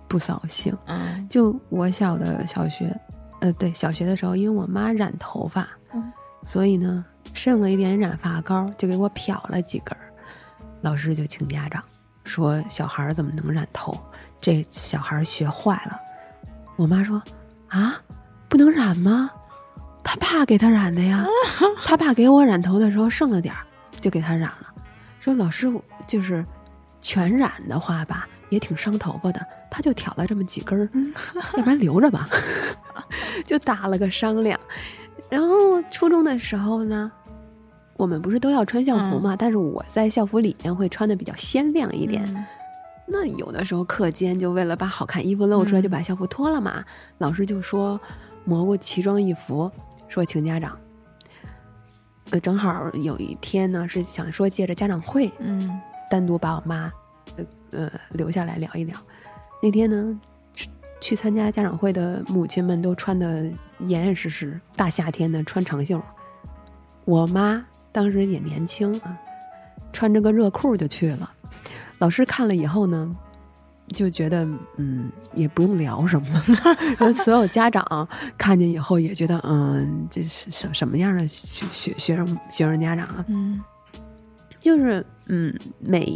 [0.08, 0.76] 不扫兴。
[0.86, 2.96] 嗯就我小的小学，
[3.42, 6.12] 呃，对，小学的时候，因为我妈染头发，嗯
[6.44, 10.14] 所以呢，剩了一点染发膏，就给我漂了几根儿。
[10.82, 11.84] 老师就请家长
[12.24, 13.98] 说：“小孩儿怎么能染头？
[14.40, 16.00] 这小孩儿学坏了。”
[16.78, 17.22] 我妈说
[17.68, 17.96] ：“啊，
[18.48, 19.32] 不能染吗？
[20.04, 21.26] 他爸给他染的呀。
[21.84, 23.66] 他爸给我染头的时候剩了点儿，
[24.00, 24.74] 就给他染了。
[25.20, 25.70] 说老师
[26.06, 26.46] 就是
[27.02, 29.46] 全染的话吧，也挺伤头发的。
[29.70, 30.90] 他就挑了这么几根儿，
[31.58, 32.28] 要不然留着吧。
[33.46, 34.60] 就打了个商量。
[35.30, 37.12] 然后初中的时候呢，
[37.96, 39.36] 我们不是都要穿校服嘛？
[39.36, 42.24] 但是我在校服里面会穿的比较鲜亮一点。
[42.36, 42.46] 嗯
[43.10, 46.84] 那有的时候课间就为了把好看衣服露出来，嗯就把校服脱了嘛。
[47.20, 47.98] 老师就说
[48.44, 49.72] 蘑菇奇装异服，
[50.10, 50.78] 说请家长。
[52.32, 56.92] 呃，正好有一天呢，是想说借着家长会，嗯单独把我妈，
[57.38, 58.98] 呃呃留下来聊一聊。
[59.62, 60.20] 那天呢，
[60.54, 63.44] 去去参加家长会的母亲们都穿的
[63.80, 66.02] 严严实实，大夏天的穿长袖。
[67.06, 69.18] 我妈当时也年轻啊，
[69.92, 71.32] 穿着个热裤就去了。
[72.00, 73.16] 老师看了以后呢，
[73.88, 76.28] 就觉得嗯也不用聊什么
[77.00, 77.12] 了。
[77.16, 83.26] 所有家长看见以后也觉得嗯这是什什么样的学学学生学生家长啊？
[83.30, 83.60] 嗯
[84.60, 86.14] 就是嗯，每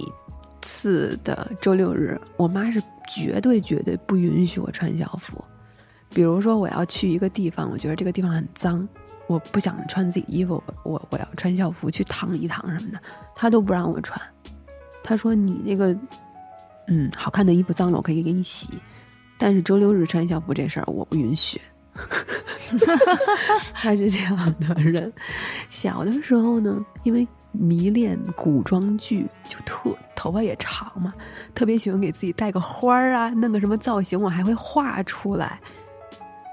[0.61, 5.43] 次的周六日，我妈是绝对绝对不允许我穿校服。
[6.13, 8.87] 比如说，我要去一个地方，我觉得这个地方很脏，
[9.27, 12.99] 我不想穿自己衣服，我我我要穿校服去躺一躺什么的，
[13.35, 14.19] 她都不让我穿。
[15.03, 15.97] 她说：“你那个
[16.87, 18.69] 嗯，好看的衣服脏了，我可以给你洗，
[19.37, 21.59] 但是周六日穿校服这事儿我不允许。
[23.73, 25.11] ”他是这样的人。
[25.69, 31.13] 小的时候呢，因为迷恋古装剧，就特头发也长嘛，
[31.53, 35.59] 特别喜欢给自己戴个花儿啊，弄个什么造型，我还会画出来。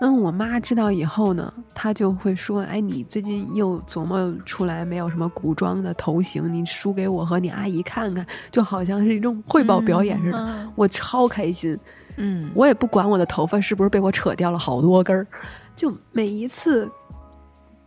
[0.01, 6.53] 嗯，我妈知道以后呢，她就会说：“哎，你最近又琢磨出来没有什么古装的头型？
[6.53, 10.39] 你梳给我和你阿姨看看，就好像是一种汇报表演似的。
[10.39, 11.77] 嗯我超开心，
[12.17, 15.27] 嗯，我也不管我的头发是不是被我扯掉了好多根儿，
[15.75, 16.89] 就每一次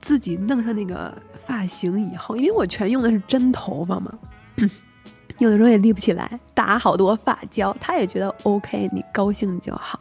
[0.01, 4.11] 自己弄上那个发型以后，因为我全用的是真头发嘛，
[5.37, 9.99] 有的时候也立不起来，打好多发胶，他也觉得 OK，你高兴就好。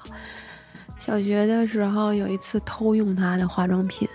[0.99, 4.09] 小学的时候有一次偷用他的化妆品，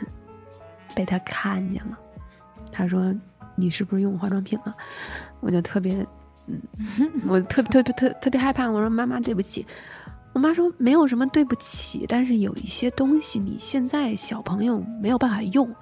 [0.96, 1.98] 被他看见了，
[2.72, 3.14] 他说
[3.56, 4.76] ：“你是不是用化妆品了？”
[5.42, 6.06] 我就特别，
[6.48, 6.62] 嗯，
[7.28, 8.68] 我特特别特特别害怕。
[8.70, 9.66] 我说：“妈妈，对不起。”
[10.36, 15.74] 我妈说：“没有什么对不起，但是有一些东西你现在小朋友没有办法用。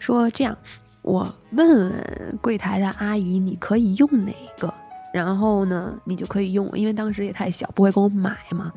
[0.00, 0.58] 说这样，
[1.02, 4.74] 我问问柜台的阿姨，你可以用哪个？
[5.14, 8.72] 然后呢，你就可以用，因为当时也太小，不会给我买嘛。”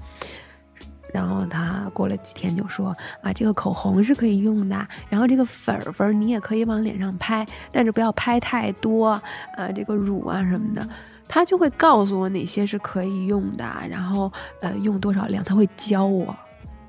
[1.11, 9.07] 然后他过了几天就说啊，这个口红是可以用的，然后这个粉粉你也可以往脸上拍，但是不要拍太多，
[9.57, 10.87] 啊，这个乳啊什么的，
[11.27, 16.25] 他就会告诉我哪些是可以用的，然后呃用多少量，他会教我，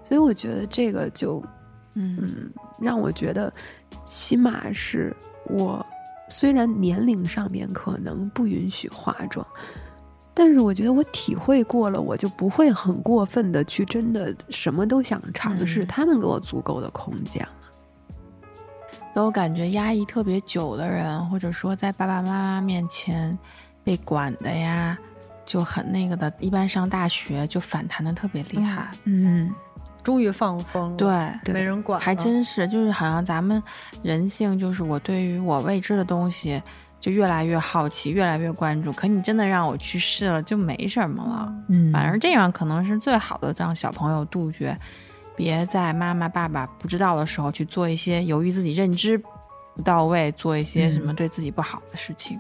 [0.07, 1.42] 所以我觉得这个就
[1.94, 3.53] 嗯嗯让我觉得，
[4.05, 5.14] 起码是
[5.46, 5.85] 我
[6.29, 9.46] 虽然年龄上面可能不允许化妆。
[10.38, 15.83] 但是我觉得我体会过了，我就不会很过分的去真的什么都想尝试。
[15.83, 17.49] 嗯他们给我足够的空间了。
[19.14, 23.38] 那我感觉压抑特别久的人，或者说在爸爸妈妈面前
[23.87, 24.99] 被管的呀，
[25.44, 28.90] 就很那个的，一般上大学就反弹的特别厉害。
[29.05, 29.49] 嗯，
[30.03, 33.62] 终于放风了，对，没人管，还真是，就是好像咱们
[34.03, 36.61] 人性，就是我对于我未知的东西
[36.99, 38.92] 就越来越好奇，越来越关注。
[38.92, 41.55] 可你真的让我去试了，就没什么了。
[41.68, 44.77] 嗯反而这样可能是最好的，让小朋友杜绝，
[45.37, 49.16] 别在妈妈爸爸不知道的时候去做一些由于自己认知
[49.77, 52.37] 不到位，做一些什么对自己不好的事情。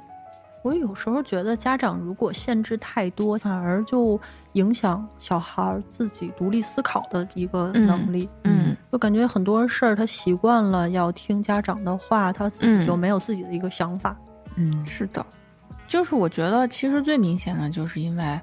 [0.66, 4.20] 我有时候觉得家长如果限制太多，反而就
[4.54, 8.28] 影响小孩儿自己独立思考的一个能力。
[8.42, 14.16] 嗯就感觉很多事儿他习惯了要听家长的话，他自己嗯就没有自己的一个想法。
[14.56, 15.24] 嗯是的，
[15.86, 18.40] 就是我觉得其实最明显的就是因为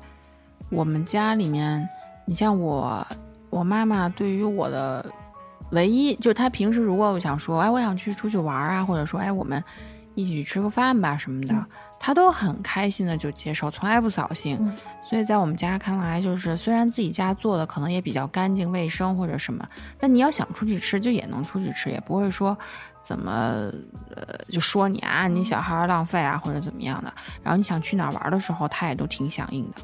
[0.70, 1.86] 我们家里面，
[2.24, 3.06] 你像我，
[3.50, 5.06] 我妈妈对于我的
[5.72, 9.62] 唯一就是她平时如果我想说，哎，我想去出去玩啊，或者说，哎，我们
[10.16, 11.66] 一起去吃个饭吧什么的，嗯
[12.06, 14.58] 她都很开心的就接受，从来不扫兴。
[14.60, 19.64] 嗯所以在我们家看来，就是虽然自己家做的可能也比较干净卫生或者什么，
[20.00, 22.58] 但你要想出去吃，就也能出去吃，也不会说
[23.04, 23.70] 怎么
[24.16, 27.14] 呃就说你啊，你小孩儿浪费啊或者怎么样的。
[27.44, 29.78] 然后你想去哪儿玩的时候，他也都挺响应的。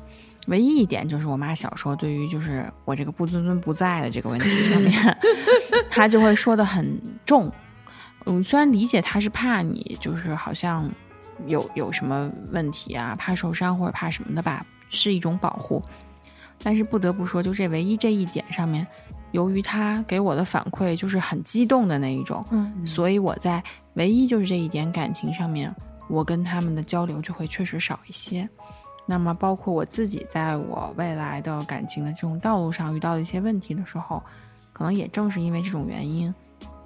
[0.48, 5.18] 唯一一点就是我妈小时候对于就是我这个不尊尊不在的这个问题上面，
[5.92, 7.52] 她就会说的很重。
[8.26, 10.90] 嗯，虽然理解她是怕你就是好像
[11.48, 15.82] 有有什么问题啊，怕受伤或者怕什么的吧，是一种保护。
[16.62, 18.86] 但是不得不说，就这唯一这一点上面，
[19.32, 25.74] 由于他给我的反馈就是很激动的那一种，嗯所以我在唯一就是这一点感情上面，
[26.10, 28.48] 我跟他们的交流就会确实少一些。
[29.06, 34.22] 那么，包括我自己在我未来的感情的这种道路上遇到的一些问题的时候，
[34.74, 36.32] 可能也正是因为这种原因，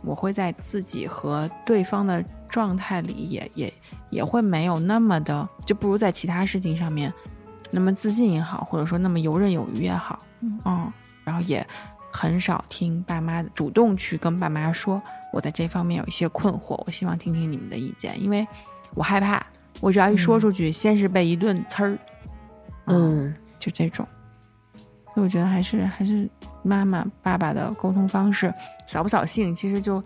[0.04, 3.74] 我会在自己和对方的状态里也也
[4.10, 7.12] 也会没有那么的，就不如在其他事情上面
[7.72, 10.20] 那么自信也好，或者说那么游刃有余也好，
[10.66, 10.92] 嗯。
[11.26, 11.66] 然后也
[12.12, 18.46] 很少听爸妈主动去跟爸妈说我在这方面有一些困惑，我希望听听你们的意见，因为
[18.94, 19.42] 我害怕，
[19.80, 21.98] 我只要一说出去，先是被一顿呲儿，
[22.88, 24.06] 嗯就这种。
[25.14, 26.30] 所以我觉得还是还是
[26.64, 28.52] 妈妈爸爸的沟通方式
[28.88, 30.04] 扫不扫兴，其实就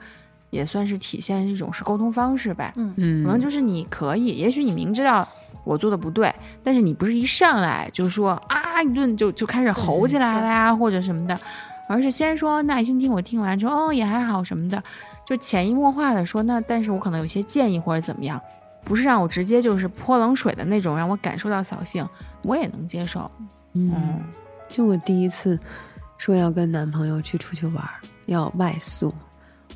[0.50, 2.74] 也算是体现一种是沟通方式吧。
[2.76, 5.28] 嗯嗯，可能就是你可以，也许你明知道
[5.64, 11.40] 我做的不对，但是你不是一上来就说啊一顿就就开始吼起来了呀，或者什么的，
[11.88, 14.82] 而是先说耐心听我听完之后，哦也还好什么的，
[15.26, 18.42] 就潜移默化的说那，但是我可能有些建议或者怎么样，
[18.84, 22.08] 不是让我直接就是泼冷水的那种，让我感受到扫兴，
[22.44, 23.30] 我也能接受。
[23.74, 24.22] 嗯，
[24.70, 25.60] 就我第一次
[26.18, 29.14] 说要跟男朋友去出去玩儿，要外宿，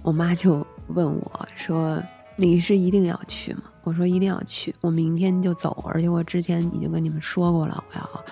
[0.02, 2.02] 我妈就问我说
[2.36, 8.26] ：“你是一定要去吗？”我说：“一定要去，我明天就走，而且我之前已经跟你们说过了，我要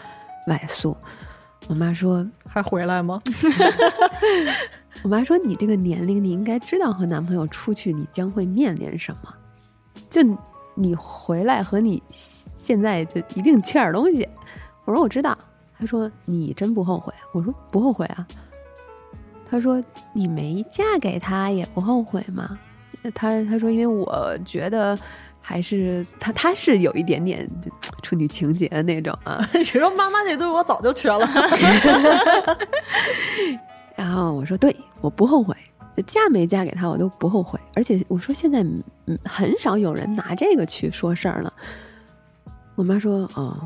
[0.47, 0.95] 外宿。”
[1.67, 3.21] 我妈说还回来吗
[5.03, 9.33] ？：“我妈说你这个年龄，你应该知道和男朋友出去你将会面临什么，
[10.09, 10.21] 就
[10.73, 14.27] 你回来和你现在就一定缺点东西。”
[14.85, 15.37] 我说：“我知道。”
[15.79, 18.27] 她说：“你真不后悔？”我说：“不后悔啊。”
[19.49, 19.81] 他说
[20.13, 22.59] ：“你没嫁给他也不后悔吗？”
[23.15, 24.97] 他他说：“因为我觉得
[25.41, 27.71] 还是他他是有一点点就
[28.03, 29.41] 处女情节的那种啊。
[29.63, 31.25] ”谁说妈妈那对我早就缺了？
[33.95, 35.55] 然后我说：“对，我不后悔，
[36.05, 37.59] 嫁没嫁给他我都不后悔。
[37.75, 38.83] 而且我说现在嗯
[39.23, 41.51] 很少有人拿这个去说事儿了。”
[42.75, 43.57] 我妈说：“哦，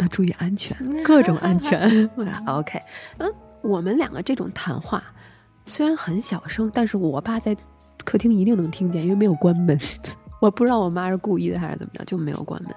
[0.00, 1.80] 那注意安全， 各种安全。
[2.16, 2.80] ”我说：“OK。”
[3.18, 3.30] 嗯，
[3.62, 5.04] 我们两个这种谈话
[5.66, 7.54] 虽然很小声，但是我爸在
[8.04, 9.78] 客厅一定能听见，因为没有关门。
[10.40, 12.74] 我不知道我妈是故意的还是怎么着，就没有关门。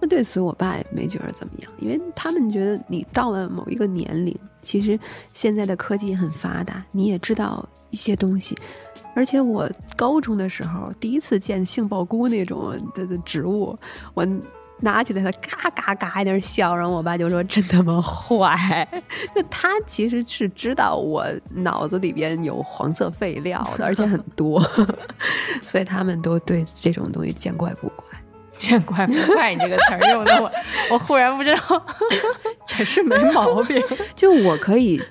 [0.00, 4.98] 那对此，我爸也没觉得怎么样，因为他们觉得你到了某一个年龄，其实
[5.32, 8.56] 现在的科技也很发达，你也知道一些东西。
[9.14, 13.78] 而且我高中的时候第一次见杏鲍菇那种的的植物，
[14.14, 14.26] 我
[14.82, 18.86] 拿起来他嘎嘎嘎在那笑，然后我爸就说真他妈坏。
[19.34, 24.62] 就他其实是知道我脑子里边有黄色废料的，而且很多，
[25.62, 28.06] 所以他们都对这种东西见怪不怪。
[28.62, 30.48] 见怪不怪，你这个词儿用的我，
[30.92, 31.84] 我忽然不知道。
[32.78, 33.82] 也是没毛病。
[34.14, 35.02] 就我可以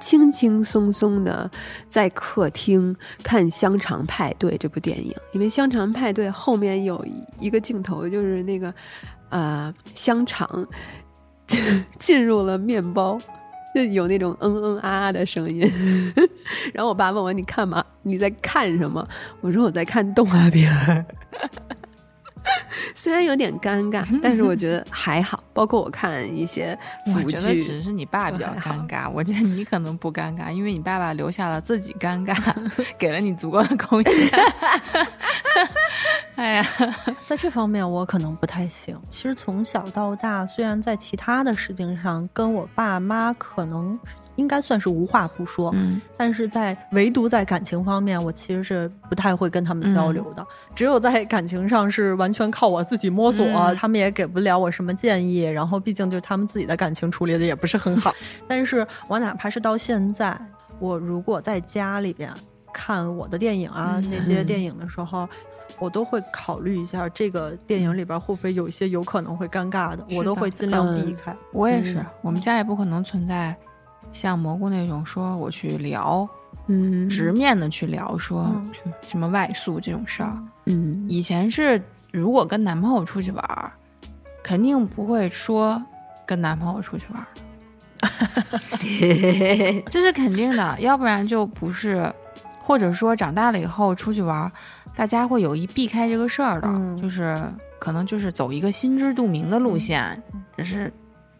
[0.00, 1.50] 轻轻松松的
[1.86, 7.04] 在客厅看《香肠派对》这部电影，因为《香肠派对》后面有
[7.40, 8.72] 一个镜头，就是那个
[9.30, 10.66] 呃香肠
[11.46, 11.58] 就
[11.98, 13.18] 进入了面包。
[13.74, 15.60] 就有那种嗯嗯啊啊的声音，
[16.72, 17.84] 然后我爸问我你看嘛？
[18.02, 19.06] 你在看什么？
[19.42, 20.72] 我说我在看动画片。
[22.94, 25.42] 虽然有点尴尬，但是我觉得还好。
[25.52, 32.36] 包括我看一些我觉得，只是你爸比较尴尬，我觉得你可能不尴尬，因为你爸爸留下了自己尴尬，
[32.98, 34.14] 给了你足够的空间。
[36.36, 36.66] 哎呀，
[37.26, 38.98] 在这方面我可能不太行。
[39.08, 43.98] 其实从小到大，虽然在其他的事情上跟我爸妈可能
[44.36, 50.46] 应该算是无话不说，嗯，但是在唯独在感情方面，我其实是不太会跟他们交流的。
[50.74, 55.42] 只有在感情上是完全靠我自己摸索，嗯他们也给不了我什么建议。
[55.42, 58.12] 然后毕竟就是他们自己的感情处理的也不是很好。
[58.46, 60.38] 但是我哪怕是到现在，
[60.78, 62.30] 我如果在家里边
[62.72, 65.28] 看我的电影啊、嗯那些电影的时候。
[65.80, 71.36] 我都会考虑一下，这个电影里边会不会有一些有可能会尴尬的，我都会尽量避开。
[71.52, 73.54] 我也是，嗯我们家也不可能存在
[74.16, 76.26] 像蘑菇那种说我去聊，
[76.68, 78.72] 嗯直面的去聊说嗯。
[79.06, 80.40] 什么外宿这种事儿。
[80.64, 81.04] 嗯。
[81.06, 83.70] 以前是如果跟男朋友出去玩儿，
[84.42, 85.80] 肯定不会说
[86.24, 87.26] 跟男朋友出去玩
[89.90, 92.10] 这是肯定的，要不然就不是，
[92.62, 94.50] 或者说长大了以后出去玩儿，
[94.94, 96.96] 大家会有意避开这个事儿的，嗯。
[96.96, 97.38] 就是
[97.78, 100.22] 可能就是走一个心知肚明的路线，
[100.56, 100.90] 只是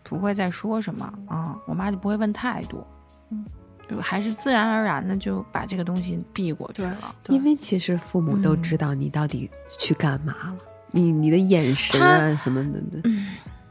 [0.08, 2.86] 不会再说什么啊、我妈就不会问太多，
[3.30, 3.44] 嗯，
[3.90, 7.14] 就还是自然而然的就把这个东西避过去了。
[7.28, 10.56] 因为其实父母都嗯知道你到底去干嘛了，
[10.90, 13.10] 你你的眼神啊什么的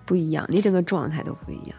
[0.06, 1.78] 不一样，你整个状态都不一样。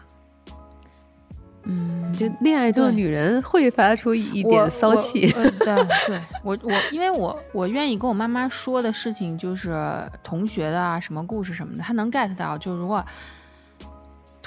[1.69, 5.75] 嗯，就恋爱中的女人会发出一点骚气，对
[6.07, 9.75] 对，我我因为我我愿意跟我妈妈说的事情就是
[10.23, 12.57] 同学的啊，什么故事什么的，她能 get 到。
[12.57, 13.05] 就如果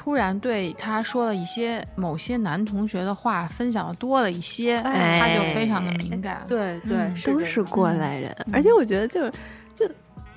[0.03, 6.43] 突然对他说了一些某些男同学的话分享的多了一些，哎她就非常的敏感。
[6.49, 8.35] 对对，嗯都是过来人。
[8.47, 9.33] 嗯而且我觉得就是
[9.75, 9.87] 就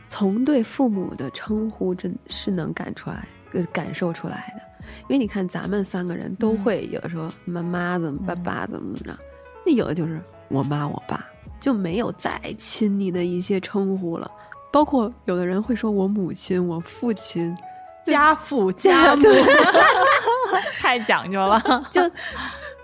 [0.09, 4.85] 从对父母的称呼，真是能感出来，呃，感受出来的。
[5.03, 9.23] 因为你看，咱们三个人都嗯会有时候妈妈怎么、爸嗯爸怎么怎么着，
[9.65, 11.25] 那有的就是我妈我爸，
[11.57, 14.29] 就没有再亲昵的一些称呼了。
[14.73, 17.55] 包括有的人会说我母亲、我父亲，
[18.05, 19.27] 家父家家母，
[20.79, 21.61] 太讲究了。
[21.89, 22.01] 就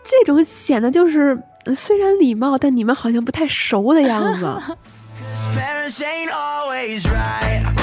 [0.04, 4.46] 这种显得就是呃虽然礼貌，但你们好像不太熟的样子。
[4.46, 7.64] Cause parents ain't always right.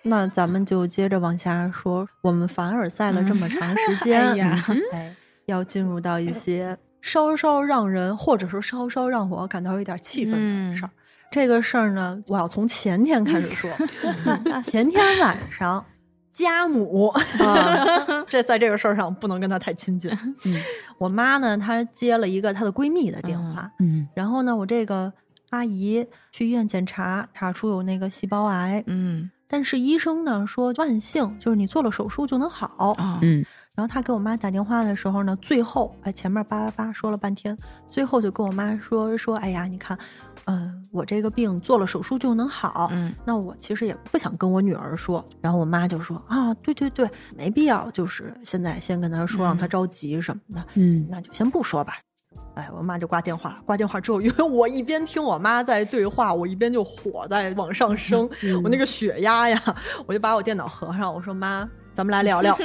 [0.02, 5.14] “那咱们就接着往下说，我们凡尔赛了这么长时间，哎呀嗯哎，
[5.48, 10.90] 要进入到一些稍稍让人，或者说稍稍让我感到有点气愤的事儿。
[11.30, 13.70] 这个事儿呢，我要从前天开始说。
[14.62, 15.84] 前天晚上，
[16.32, 17.08] 家母，
[17.40, 17.84] 啊
[18.28, 20.10] 这在这个事儿上不能跟她太亲近。
[20.98, 25.12] 我妈呢，她接了一个她的闺蜜的电话，嗯然后呢，我这个
[25.50, 32.94] 阿姨去医院检查，查出有那个细胞癌，嗯但是医生呢说万幸，就是你做了手术就能好。
[32.98, 33.42] 啊嗯
[33.78, 37.56] 然后他给我妈打电话的时候呢，最后哎前面叭叭叭说了半天，
[37.88, 39.96] 最后就跟我妈说说，哎呀，你看，
[40.46, 42.88] 嗯、我这个病做了手术就能好。
[42.90, 50.66] 嗯那我其实也不想跟我女儿说，然后我妈就说啊，对对对，没必要，就是现在先跟她说，让她着急什么的。
[50.74, 51.98] 嗯那就先不说吧。
[52.54, 53.60] 哎，我妈就挂电话了。
[53.64, 58.28] 挂电话之后，因为我一边听我妈在对话，我一边就火在往上升，
[58.64, 59.62] 我那个血压呀，
[60.04, 61.68] 我就把我电脑合上，我说妈，
[61.98, 62.56] 咱们来聊聊。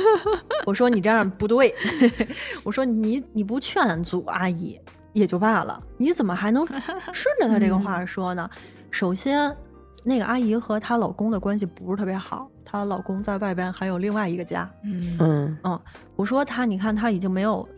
[0.64, 1.74] 我说你这样不对，
[2.64, 4.80] 我说你你不劝阻阿姨
[5.12, 6.66] 也就罢了，你怎么还能
[7.12, 8.48] 顺着她这个话说呢？
[8.90, 9.54] 首先，
[10.02, 14.66] 那个阿姨和她老公的关系不是特别好，她老公在外边还有另外一个家。
[14.82, 15.78] 嗯嗯嗯，
[16.16, 17.68] 我说她，你看她已经没有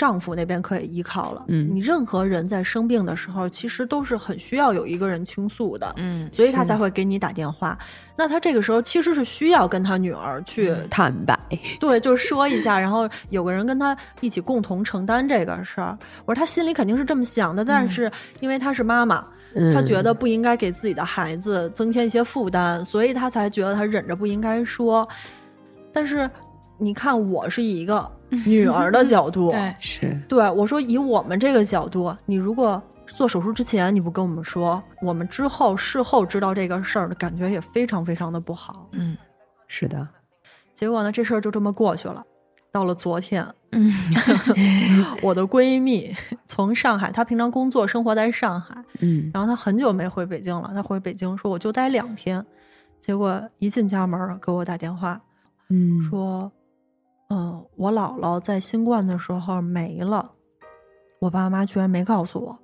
[0.00, 1.44] 丈夫那边可以依靠了。
[1.48, 7.78] 嗯你任何人在生病的时候，其实都是很需要有一个人倾诉的，嗯所以他才会给你打电话。
[8.16, 11.38] 那他这个时候其实是需要跟他女儿去、坦白，
[11.78, 15.98] 对，就说一下，然后有个人跟他一起共同承担这个事儿。
[16.24, 19.22] 我说他心里肯定是这么想的，但是因为他是妈妈。
[19.74, 25.06] 他觉得不应该给自己的孩子增添一些负担，所以他才觉得他忍着不应该说。
[25.92, 26.30] 但是
[26.78, 28.08] 你看，我是以一个
[28.46, 29.74] 女儿的角度，对。
[29.78, 30.20] 是。
[30.28, 38.88] 对我说，以我们这个角度，你如果做手术之前你不跟我们说，我们之后事后知道这个事儿的感觉也非常非常的不好。
[38.92, 39.16] 嗯。
[39.66, 40.06] 是的，
[40.74, 42.24] 结果呢，这事儿就这么过去了。
[42.72, 43.90] 到了昨天，嗯。
[45.22, 46.14] 我的闺蜜
[46.46, 49.28] 从上海，她平常工作生活在上海，嗯。
[49.34, 50.70] 然后她很久没回北京了。
[50.72, 52.44] 她回北京说我就待两天，
[53.00, 55.20] 结果一进家门儿给我打电话
[55.68, 56.00] 嗯。
[56.00, 56.50] 说，
[57.30, 60.32] 嗯、我姥姥在新冠的时候没了，
[61.20, 62.58] 我爸妈居然没告诉我。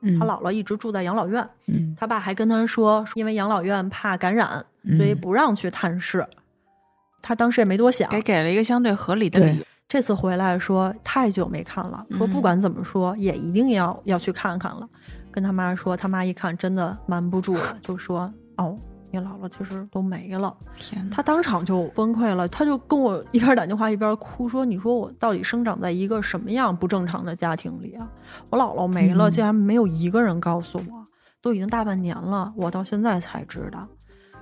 [0.00, 4.64] 嗯他姥姥一直住在养老院，嗯他爸还跟他说，因为养老院怕感染，
[4.96, 6.24] 所以嗯不让去探视。
[7.20, 9.64] 他当时也没多想，给给了一个相对合理的理由。
[9.88, 14.88] 这次回来说太久没看了，说不嗯管怎么说也一定要要去看看了。
[15.30, 18.78] 跟他妈说，他妈一看真的瞒不住了，就说：“哦，
[19.10, 28.08] 你姥姥其实都没了。”天哪，他当场就崩溃了，他就跟我一边打电话一边哭，说：“你说我到底生长在一个什么样不正常的家庭里啊？
[28.50, 31.06] 我姥姥没了，嗯竟然没有一个人告诉我，
[31.40, 33.86] 都已经大半年了，我到现在才知道。”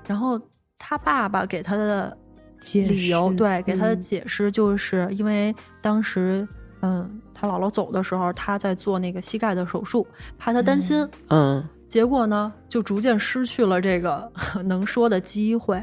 [0.06, 0.40] 然后
[0.78, 2.16] 他爸爸给他的
[2.60, 6.46] 解理由，对，给他的嗯解释就是因为当时，
[6.82, 10.06] 嗯，他姥姥走的时候，他在做那个膝盖的手术，
[10.38, 14.30] 怕他担心，嗯，结果呢，就逐渐失去了这个
[14.64, 15.82] 能说的机会。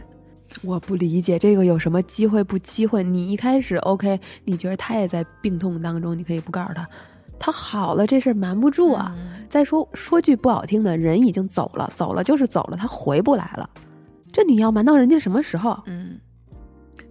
[0.61, 3.01] 我不理解这个有什么机会不机会？
[3.03, 6.87] 你一开始 OK，你觉得他也在病痛当中，你可以不告诉他，
[7.39, 9.13] 他好了，这事儿瞒不住啊。
[9.17, 13.69] 嗯再说说句不好听的，人已经走了，走了就是走了，他回不来了。
[14.31, 15.79] 这你要瞒到人家什么时候？
[15.85, 16.19] 嗯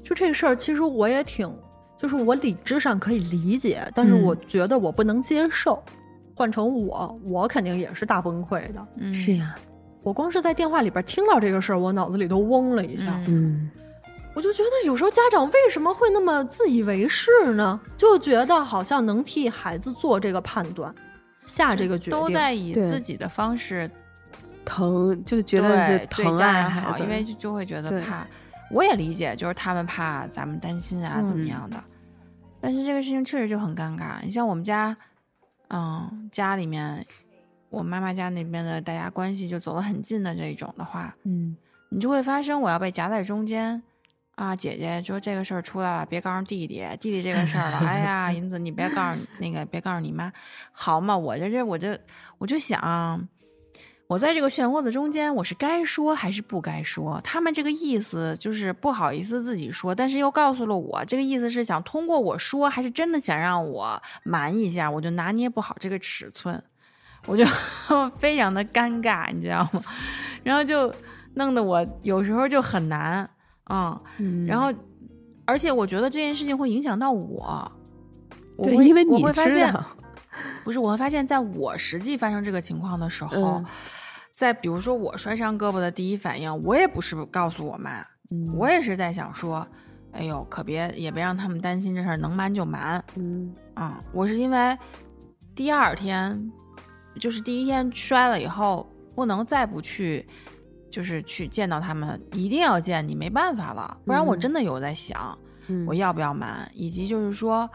[0.03, 1.49] 就这个事儿，其实我也挺，
[1.97, 5.80] 就是我理智上可以理解，但是嗯我觉得我不能接受。
[6.35, 8.87] 换成我，我肯定也是大崩溃的。
[8.97, 9.55] 嗯是呀，
[10.03, 13.14] 我光是在电话里边听到这个事儿，我脑子里都嗡了一下。
[13.26, 13.70] 嗯嗯
[14.35, 17.78] 我就觉得有时候家长为什么会那么自以为是呢？
[17.99, 20.95] 就觉得好像能替孩子做这个判断，
[21.45, 23.91] 下这个决定，都在以自己的方式
[24.64, 28.26] 疼就觉得是对疼对家人好，爱孩子，因为就就会觉得怕。
[28.70, 31.76] 我也理解，就是他们怕咱们担心啊，怎么嗯样的。
[32.59, 34.14] 但是这个事情确实就很尴尬。
[34.22, 34.97] 你像我们家，
[35.73, 37.05] 嗯，家里面
[37.70, 41.57] 我妈妈家那边的大家关系就走得很近的这种的话，嗯
[41.89, 43.83] 你就会发生我要被夹在中间。
[44.35, 47.77] 啊，姐姐说这个事儿出来了，别告诉弟弟，弟弟这个事儿了。
[47.87, 50.33] 哎呀，银子，你别告诉那个，别告诉你妈，
[50.73, 51.16] 好嘛？
[51.16, 51.97] 我这这我这
[52.39, 53.29] 我就想，
[54.13, 57.19] 我在这个漩涡的中间，我是该说还是不该说？
[57.25, 64.91] 他们这个意思就是不好意思自己说，但是又告诉了我，这个意思是想通过我说，还是真的想让我瞒一下？
[64.91, 66.63] 我就拿捏不好这个尺寸，
[67.25, 67.43] 我就
[68.17, 69.83] 非常的尴尬，你知道吗？
[70.45, 70.95] 然后就
[71.33, 73.27] 弄得我有时候就很难，
[73.71, 74.71] 嗯，嗯，然后
[75.47, 77.73] 而且我觉得这件事情会影响到我。
[78.59, 79.83] 我会对，因为你知会发现，道，
[80.65, 83.67] 不是，我会发现，在我实际发生这个情况的时候，嗯
[84.43, 89.64] 在比如说我摔伤胳膊的第一反应，我也不是告诉我妈，嗯我也是在想说，
[90.11, 93.55] 哎呦，可别也别让他们担心这事儿，能瞒就瞒嗯。
[93.74, 94.76] 啊、我是因为
[95.55, 96.51] 第二天，
[97.20, 98.84] 就是第一天摔了以后，
[99.14, 100.26] 不能再不去。
[100.90, 104.40] 就是去见到他们，一定要见你，没办法了，不然我嗯。
[104.40, 105.38] 真的有在想，
[105.68, 105.86] 嗯。
[105.86, 107.70] 我要不要瞒，以及就是说，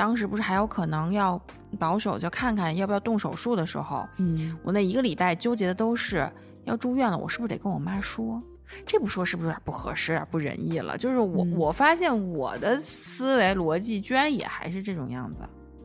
[0.00, 1.38] 当时不是还有可能要
[1.78, 6.26] 保守，就看看要不要动手术的时候，嗯我那一个礼拜纠结的都是
[6.64, 8.42] 要住院了，我是不是得跟我妈说？
[8.86, 10.96] 这不说是不是有点不合适，有点不仁义了？
[10.96, 15.40] 就是我、嗯我发现我的思维逻辑居然也还是这种样子，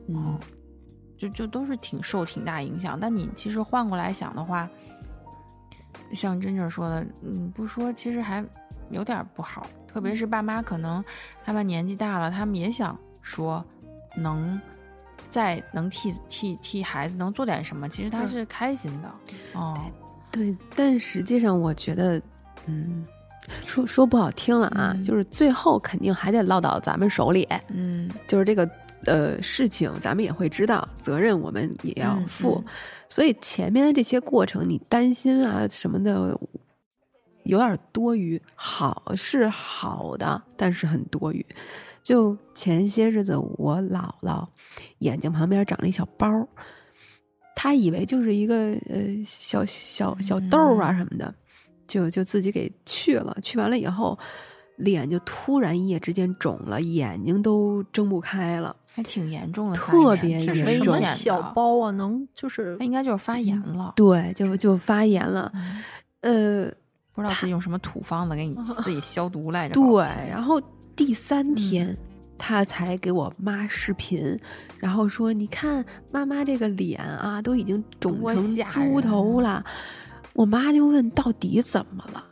[0.08, 0.38] 嗯
[1.18, 2.98] 就就都是挺受挺大影响。
[2.98, 4.66] 但你其实换过来想的话，
[6.14, 8.42] 像真正说的，嗯，不说其实还
[8.88, 9.66] 有点不好。
[9.86, 11.04] 特别是爸妈可能
[11.44, 13.62] 他们年纪大了，他们也想说
[14.16, 14.60] 能
[15.30, 19.10] 再能替替替孩子能做点什么，其实他是是开心的。
[19.52, 19.78] 哦，
[20.30, 22.20] 对，但实际上我觉得，
[22.66, 23.04] 嗯，
[23.66, 25.02] 说说不好听了啊，嗯。
[25.02, 28.68] 就是最后肯定还得落到咱们手里，嗯，就是这个
[29.04, 32.72] 呃事情，咱们也会知道，责任我们也要嗯负，嗯。
[33.08, 36.38] 所以前面的这些过程，你担心啊什么的。
[37.46, 41.44] 有点多余，好是好的，但是很多余。
[42.02, 44.46] 就前些日子，我姥姥
[44.98, 46.46] 眼睛旁边长了一小包儿，
[47.56, 51.34] 她以为就是一个呃小小小痘儿啊什么的，
[51.86, 53.36] 就就自己给去了。
[53.42, 54.16] 去完了以后，
[54.76, 58.76] 脸就突然一夜之间肿了，眼睛都睁不开了。
[58.86, 63.92] 还挺严重的特别严重什么重小，包啊，能就是那应该就是发炎了。
[63.96, 65.52] 对，就就发炎了。
[65.54, 65.82] 嗯
[66.22, 66.72] 呃，
[67.16, 69.74] 不知道自己用什么土方子给你 自己消毒来着。
[69.74, 70.60] 对，然后
[70.94, 71.96] 第三嗯天。
[72.38, 74.38] 他才给我妈视频，
[74.78, 79.64] 然后说：“你看妈妈这个脸啊，都已经肿成猪头了。”
[80.34, 82.22] 我妈就问：“到底怎么了？”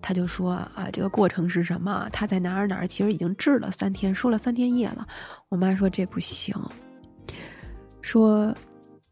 [0.00, 2.08] 他就说：“啊，这个过程是什么？
[2.10, 5.06] 他在哪儿哪儿，其实已经治了三天，说了三天夜了。”
[5.50, 6.54] 我妈说：“这不行。”
[8.00, 8.56] 说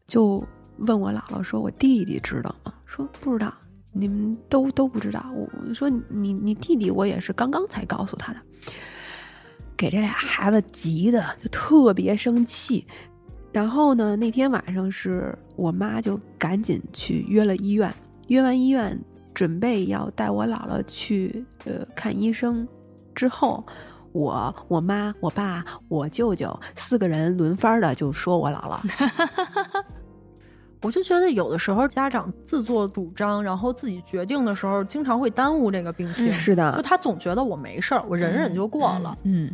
[0.07, 0.43] 就
[0.77, 3.53] 问我姥姥说：“我弟弟知道吗？”说不知道，
[3.99, 5.25] 你们都都不知道。
[5.33, 8.39] 我说你你弟弟，我也是刚刚才告诉他的。
[9.75, 12.85] 给这俩孩子急的就特别生气。
[13.51, 17.91] 然后呢，那天晚上是我妈就赶紧去约了医院，
[18.27, 18.99] 约完医院
[19.33, 22.67] 准备要带我姥姥去呃看医生
[23.15, 23.65] 之后，
[24.11, 28.79] 我、我妈、我爸、我舅舅四个人轮番的就说我姥姥，
[30.81, 36.31] 我就觉得有的时候家长自作主张，然后自己决定的时候，经常会耽误这个病情。
[36.31, 39.17] 是的就他总觉得我没事儿，我忍忍就过了。
[39.23, 39.51] 嗯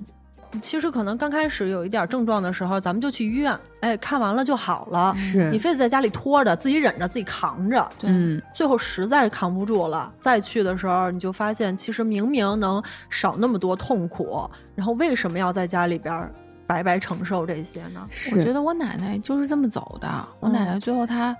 [0.62, 5.14] 其实可能刚开始有一点症状的时候，咱们就去医院，哎，看完了就好了。
[5.18, 16.32] 是你非得在家里拖着，自己忍着，自己扛着，对，嗯最后实在是扛不住了，再去的时候，你就发现其实明明能少那么多痛苦，然后为什么要在家里边
[16.68, 18.08] 白白承受这些呢？
[18.10, 20.28] 是，我觉得我奶奶就是这么走的。
[20.40, 21.36] 我奶奶最后她，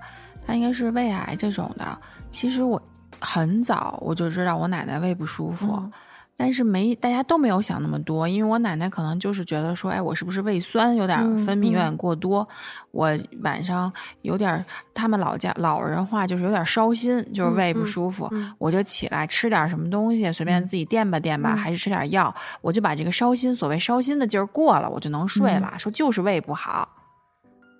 [0.46, 1.98] 她应该是胃癌这种的。
[2.30, 2.80] 其实我
[3.20, 5.92] 很早我就知道我奶奶胃不舒服，嗯
[6.38, 12.46] 但是没大家都没有想那么多，因为我奶奶可能就是觉得说，哎，我是不是胃酸有点嗯分泌有点嗯过多，
[12.90, 13.10] 我
[13.42, 14.62] 晚上有点
[14.92, 25.72] 他们老家老人话就是有点烧心，就是胃不嗯舒服，嗯我就起来吃点什么东西，随便自己垫吧垫吧，嗯还是吃点药，我就把这个烧心所谓烧心的劲儿过了，我就能睡了。
[25.78, 26.88] 说就是胃不好。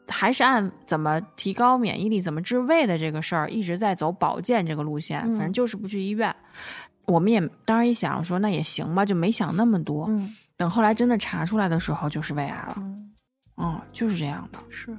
[0.09, 6.33] 还是按怎么提高免疫力、怎么治胃的这个事儿，一直在走保健这个路线，嗯反正就是不去医院。
[7.07, 10.07] 我们也当时一想说，那也行吧，就没想那么多。
[10.09, 12.75] 嗯等后来真的查出来的时候，就是胃癌了。
[12.79, 13.13] 嗯，
[13.59, 14.59] 嗯，就是这样的。
[14.71, 14.97] 是。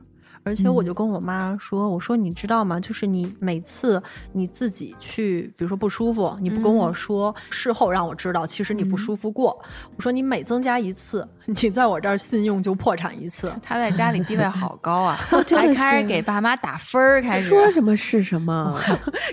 [0.48, 2.80] 而且我就跟我妈说：“我说你知道吗？
[2.80, 9.60] 就是你每次你自己去，比如说不舒服，你不跟我说，事后让我知道，其实你不舒服过。
[9.98, 13.52] 我说你每增加一次， 你在我这儿信用就破产一次。
[13.62, 18.74] 他在家里地位好高啊， 还开始给爸妈打分儿，开始说什么是什么，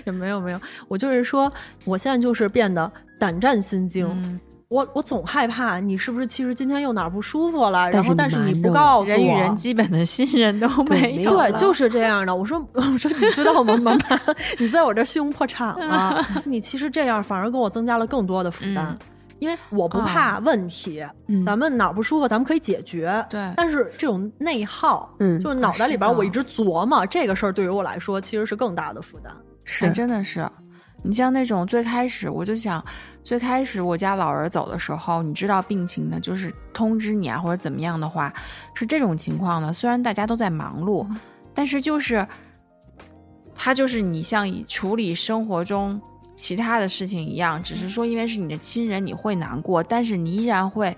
[0.05, 0.59] 也没有没有，
[0.89, 1.49] 我就是说，
[1.85, 4.39] 我现在就是变得胆战心惊。
[4.75, 11.31] 嗯我我总害怕你是不是其实今天又哪儿不舒服了，然后但是你不告诉我，人与人基本的信任都没有。
[11.31, 12.35] 对，就是这样的。
[12.35, 14.19] 我说， 我说，你知道吗，妈妈，
[14.59, 16.21] 你在我这儿信用破产了。
[16.43, 18.97] 你其实这样反而给我增加了更多的负担，嗯
[19.39, 23.23] 因为我不怕问题，嗯咱们哪儿不舒服，咱们可以解决。
[23.29, 29.33] 对但是这种内耗，嗯就是脑袋里边我一直琢磨这个事儿，对于我来说其实是更大的负担。
[29.63, 30.47] 是真的是。
[31.05, 32.83] 你像那种最开始，我就想，
[33.23, 38.33] 最开始我家老人走的时候，你知道病情的，就是通知你啊，或者怎么样的话，
[38.73, 39.71] 是这种情况呢。
[39.71, 41.07] 虽然大家都在忙碌，
[41.53, 42.27] 但是就是，
[43.53, 46.01] 他就是你像处理生活中
[46.35, 50.95] 其他的事情一样，只是说因为是你的亲人，你会难过，但是你依然会，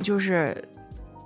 [0.00, 0.62] 就是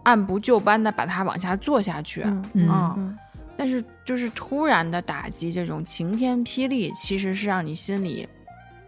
[0.05, 2.23] 按部就班的把它往下做下去。
[2.25, 3.19] 嗯嗯嗯嗯
[3.57, 8.29] 但是就是突然的打击，这种晴天霹雳，其实是让你心里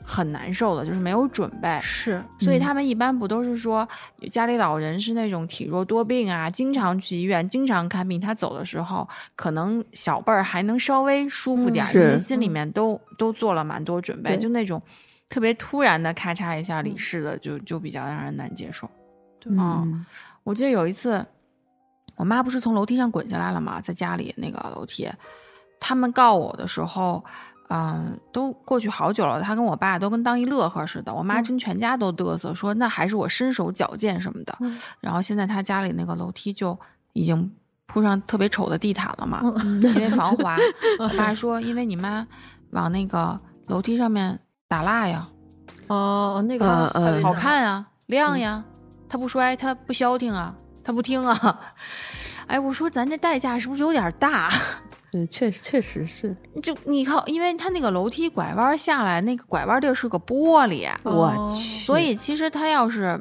[0.04, 1.78] 很难受的，就是没有准备。
[1.82, 3.86] 是，所以嗯他们一般不都是说
[4.30, 8.20] 家里老人是那种体弱多病啊，经常去医院，经常看病。
[8.20, 9.06] 他走的时候，
[9.36, 14.36] 可能小辈儿还能稍微舒服点儿，嗯因为是心里面都都做了蛮多准备。
[14.36, 14.80] 就那种
[15.28, 18.88] 特别突然的咔嚓一下离嗯世的，就就比较让人难接受。
[19.44, 20.04] 嗯
[20.44, 21.24] 我记得有一次，
[22.18, 25.08] 我妈不是从楼梯上滚下来了吗，在家里那个楼梯，
[25.80, 27.24] 他们告我的时候，
[27.68, 36.78] 嗯，都过去好久了，他跟我爸都跟当一乐呵似的，我妈嗯跟全家都嘚瑟说那还是我身手矫健什么的，嗯然后现在他家里那个楼梯就
[37.12, 37.50] 已经
[37.86, 40.56] 铺上特别丑的地毯了嘛，嗯因为防滑。
[40.98, 42.26] 我爸说，因为你妈
[42.70, 45.26] 往那个楼梯上面打蜡呀，
[45.86, 48.64] 哦，那个嗯嗯好看啊，亮呀，
[49.08, 51.60] 它不摔，它不消停啊，它不听啊。
[52.48, 54.50] 哎，我说咱这代价是不是有点大？
[55.10, 63.18] 对，确实确实是，就你靠，因为它那个楼梯拐弯下来，那个拐弯地儿是个玻璃，我哦去，所以其实它要是，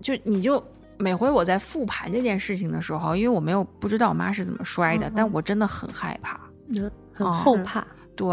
[0.00, 0.62] 就你就
[0.96, 6.40] 每回我在复盘这件事情的时候，因为我没有不知道我妈是怎么摔的，但我真的很害怕。
[6.70, 8.26] 嗯很哦后怕，对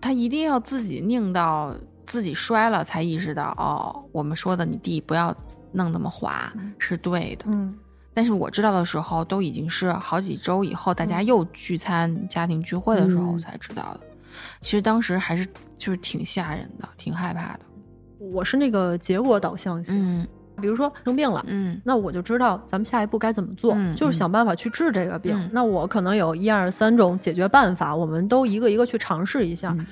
[0.00, 1.74] 他一定要自己拧到
[2.06, 5.34] 自己摔了，才意识到哦，我们说的你弟不要
[5.72, 7.44] 弄那么滑、是对的。
[7.48, 7.76] 嗯
[8.18, 14.00] 但是我知道的时候，都已经是好几周以后，大家又聚餐、家庭聚会的时候嗯才知道的。
[14.60, 15.46] 其实当时还是
[15.76, 17.60] 就是挺吓人的，挺害怕的。
[18.18, 20.26] 我是那个结果导向型，嗯
[20.60, 21.44] 比如说生病了。
[21.46, 25.32] 嗯那我就知道咱们下一步该怎么做，嗯就是想办法去治这个病。
[25.38, 29.72] 嗯那我可能有一二三种解决办法，我们都一个一个去尝试一下。
[29.78, 29.86] 嗯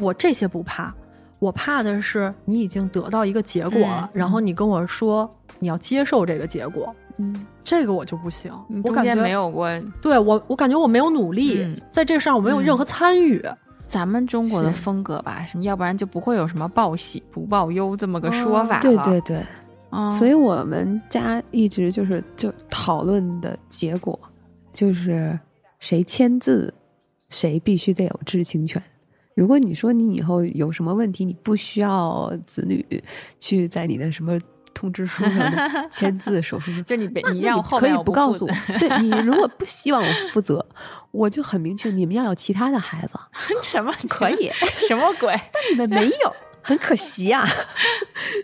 [0.00, 0.94] 我这些不怕，
[1.40, 5.28] 我怕的是你已经得到一个结果了，嗯然后你跟我说
[5.58, 8.52] 你要接受这个结果，嗯这个我就不行
[8.84, 9.68] 我感觉没有过。
[10.00, 13.42] 对我，我感觉我没有努力，嗯在这上我没有任何参与。
[13.88, 18.82] 咱们中国的风格吧，什么要不然就不会有什么报喜不报忧这么个说哦法了。
[18.82, 19.42] 对对对，
[19.90, 24.18] 嗯，所以我们家一直就是就讨论的结果
[24.72, 25.38] 就是
[25.78, 26.72] 谁签字，
[27.28, 28.82] 谁必须得有知情权。
[29.34, 32.84] 如果你说你以后有什么问题，你不需要子女
[33.38, 34.38] 去在你的什么
[34.82, 38.52] 通知书上面 签字、手术书，就你别你让我后可以不告诉我。
[38.80, 40.66] 对你如果不希望我负责，
[41.12, 43.16] 我就很明确，你们要有其他的孩子，
[43.62, 44.50] 什么可以，
[44.88, 45.40] 什么鬼？
[45.52, 47.46] 但你们没有，很可惜啊。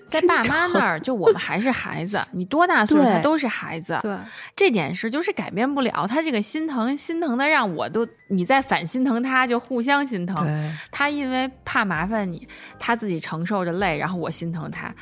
[0.08, 4.16] 在爸妈那儿，就我们还是孩子，你多大岁数他都是孩子，对，
[4.54, 6.06] 这点事就是改变不了。
[6.06, 10.36] 他这个心疼，心疼的让我都你再反心疼他，就互相心疼。
[10.44, 12.46] 对，他因为怕麻烦你，
[12.78, 14.92] 他自己承受着累，然后我心疼他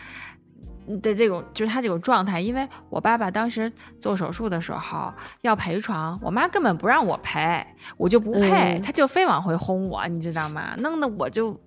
[1.03, 2.41] 的这种，就是他这种状态。
[2.41, 3.71] 因为我爸爸当时
[4.01, 5.13] 做手术的时候
[5.43, 7.65] 要陪床，我妈根本不让我陪，
[7.97, 10.75] 我就不陪，嗯他就非往回轰我，你知道吗？
[10.79, 11.59] 弄得我就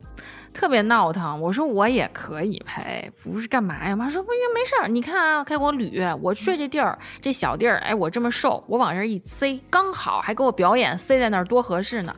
[0.54, 1.40] 特别闹腾。
[1.42, 3.92] 我说我也可以陪，不是干嘛呀？
[3.92, 4.88] 我妈说不行，没事儿。
[4.88, 12.16] 你看啊，该给我捋，我睡这地儿，这小地儿，哎，我这么瘦，我往这儿一塞，刚好，还给我表演，塞在那儿多合适呢。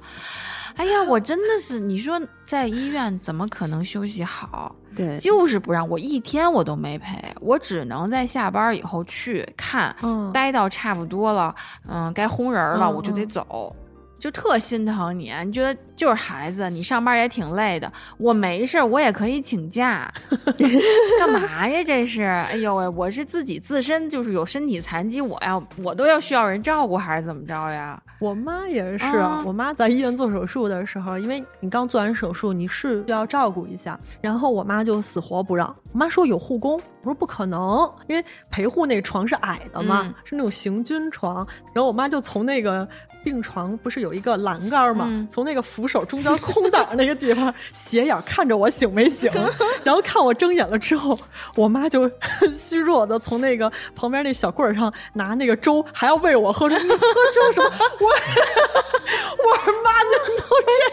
[0.76, 4.76] 哎呀，我真的是，你说在医院怎么可能休息好？
[4.96, 11.54] 对，就是不让我一天我都没陪，我只能在下班以后去看，嗯待到差不多了，
[11.88, 13.76] 嗯，该轰人了，嗯我就得嗯走。
[14.20, 20.14] 就特心疼你，你觉得就是孩子，你上班也挺累的，我没事儿，我也可以请假，
[21.18, 21.84] 干嘛呀？
[21.84, 28.00] 这是，哎呦喂，我是自己自身就是有身体残疾，我要我都要需要人照顾，还是怎么着呀？
[28.22, 35.76] 我妈也是，啊我妈在医院做手术的时候，因为你刚做完手术，你是要照顾一下，然后我妈就死活不让。
[35.92, 42.88] 我妈说有护工，我说不可能，因为陪护那床是矮的嘛，嗯是那种行军床，然后我妈就从那个。
[43.24, 45.06] 病床不是有一个栏杆吗？
[45.10, 49.32] 嗯从那个扶手中间空档那个地方 斜眼看着我醒没醒，
[49.84, 51.18] 然后看我睁眼了之后，
[51.56, 52.10] 我妈就
[52.52, 56.78] 虚弱的从那个旁边那小棍儿上拿那个粥，还要喂我喝粥。
[56.78, 57.72] 你喝粥什么？
[58.00, 60.44] 我我说妈，您都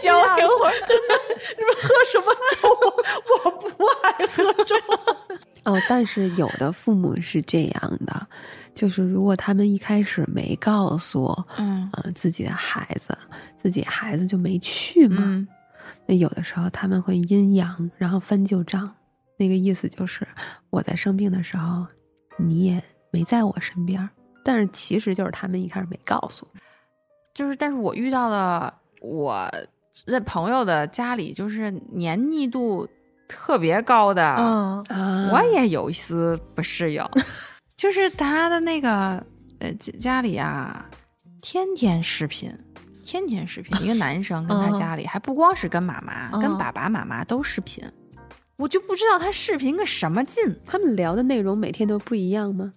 [0.01, 1.19] 这样了，真的，
[1.57, 2.69] 你们喝什么粥？
[3.45, 4.75] 我不爱喝粥。
[5.65, 8.27] 哦，但是有的父母是这样的，
[8.79, 13.13] 就是如果他们一开始没告诉嗯呃自己的孩子，
[13.57, 15.45] 自己孩子就没去嘛，嗯
[16.05, 18.89] 那有的时候他们会阴阳，然后翻旧账。
[19.35, 20.25] 那个意思就是
[20.69, 21.85] 我在生病的时候，
[22.37, 24.09] 你也没在我身边，
[24.45, 26.47] 但是其实就是他们一开始没告诉。
[27.33, 29.51] 就是，但是我遇到了我
[30.07, 32.87] 在朋友的家里，就是黏腻度
[33.27, 37.03] 特别高的，嗯啊我也有一丝不适应。
[37.79, 39.25] 就是他的那个
[39.59, 40.85] 呃家家里啊，
[41.41, 42.53] 天天视频，
[43.05, 47.81] 天天视频，一个男生跟他嗯家里，还不光是跟妈妈，跟嗯爸爸妈妈都视频。
[48.57, 52.73] 我就不知道他视频个什么劲，他们聊的内容每天都不一样吗？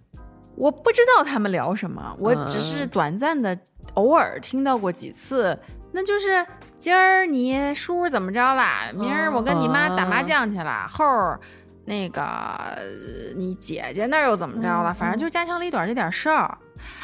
[0.54, 3.58] 我不知道他们聊什么，我只是嗯短暂的
[3.94, 5.58] 偶尔听到过几次。
[5.94, 6.46] 那就是
[6.78, 8.84] 今儿你叔怎么着啦？
[8.94, 11.40] 明儿我跟你妈打麻将去了，后儿
[11.84, 12.82] 那个呃
[13.36, 14.92] 你姐姐那儿又怎么着了？
[14.92, 16.58] 嗯反正就家长里短这点事儿。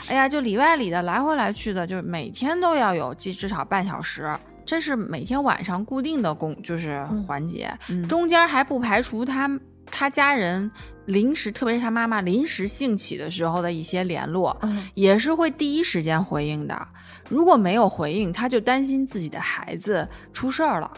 [0.09, 4.33] 哎呀，就里外里的来回来去的，就是每天都要有至至少半小时，
[4.64, 7.72] 这是每天晚上固定的工就是嗯环节。
[7.89, 9.49] 嗯中间还不排除他
[9.87, 10.70] 他家人
[11.07, 16.89] 临时，特别是他妈妈临时兴起的时候的一些联络，嗯也是会第一时间回应的。
[17.29, 20.91] 如果没有回应，他就担心自己的孩子出事儿了。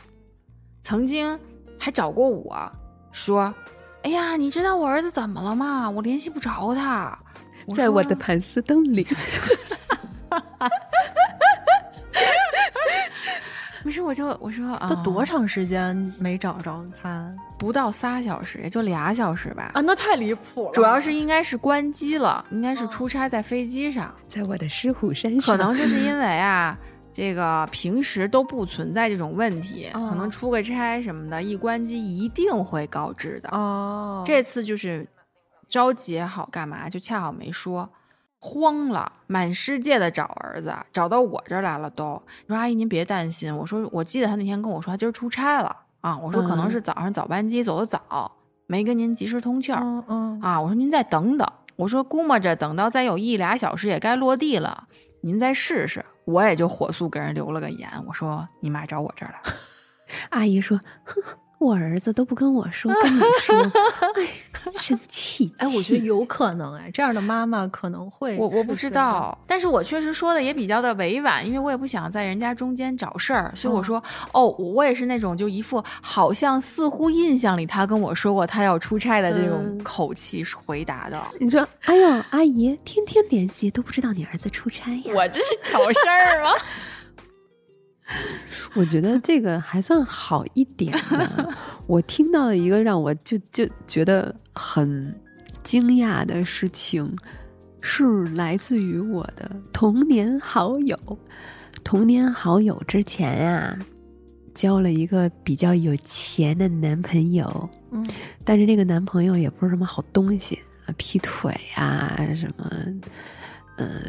[0.83, 1.39] 曾经
[1.79, 2.73] 还找过我
[3.13, 3.55] 说
[4.03, 5.89] ：“哎呀，你知道我儿子怎么了吗？
[5.91, 7.19] 我联系不着他。”
[7.77, 9.07] 在我的盘丝洞里，
[13.83, 19.71] 不是，我就我说啊，都多长时间没找着他不到仨小时，也就俩小时吧。
[19.75, 19.81] 啊？
[19.83, 20.73] 那太离谱了。
[20.73, 24.13] 主要是应该是关机了，应该是出差在飞机上。
[24.27, 26.77] 在我的狮虎山上，可能就是因为啊，
[27.13, 33.49] 这个平时都不存在这种问题，哦可能出个差什么的，一关机一定会告知的。
[33.51, 35.07] 哦，这次就是
[35.69, 37.91] 着急也好干嘛，就恰好没说，
[38.39, 42.21] 慌了，满世界的找儿子，找到我这儿来了都。
[42.47, 48.31] 你说阿姨您别担心，我说我记得他那天跟我说他今儿出差了啊，我说可能嗯是早上早班机走的早，
[48.67, 49.81] 没跟您及时通气儿。
[49.83, 54.87] 嗯嗯啊，我说您再等等，我说估摸着等到再有一俩小时也该落地了，
[55.23, 56.05] 您再试试。
[56.31, 59.57] 我也就火速给人留了个言，我说你妈找我这儿来了。
[60.31, 61.23] 阿姨说：“哼，
[61.59, 63.57] 我儿子都不跟我说，跟你说，
[64.17, 64.29] 哎，
[64.79, 74.03] 生气。”哎，我觉得有可能哎，这样的妈妈可能会我我不知道，但是我确实说的也比较的委婉，因为我也不想在人家中间找事儿，所以我说，
[74.33, 81.21] 哦，我也是那种就一副好像似乎印象里他跟我说过他要出差的这种嗯口气回答的。
[81.39, 86.51] 你说：“哎呦，阿姨，天天联系都不知道你儿子出差呀。”我这是挑事儿吗？
[88.75, 91.55] 我觉得这个还算好一点的。
[91.87, 95.15] 我听到了一个让我就就觉得很
[95.63, 97.17] 惊讶的事情，
[97.81, 100.97] 是来自于我的童年好友。
[101.83, 103.79] 童年好友之前啊，
[104.55, 108.07] 交了一个比较有钱的男朋友，嗯
[108.45, 112.71] 但是那个男朋友也不是什么好东西啊，劈腿啊，什么
[113.77, 114.03] 呃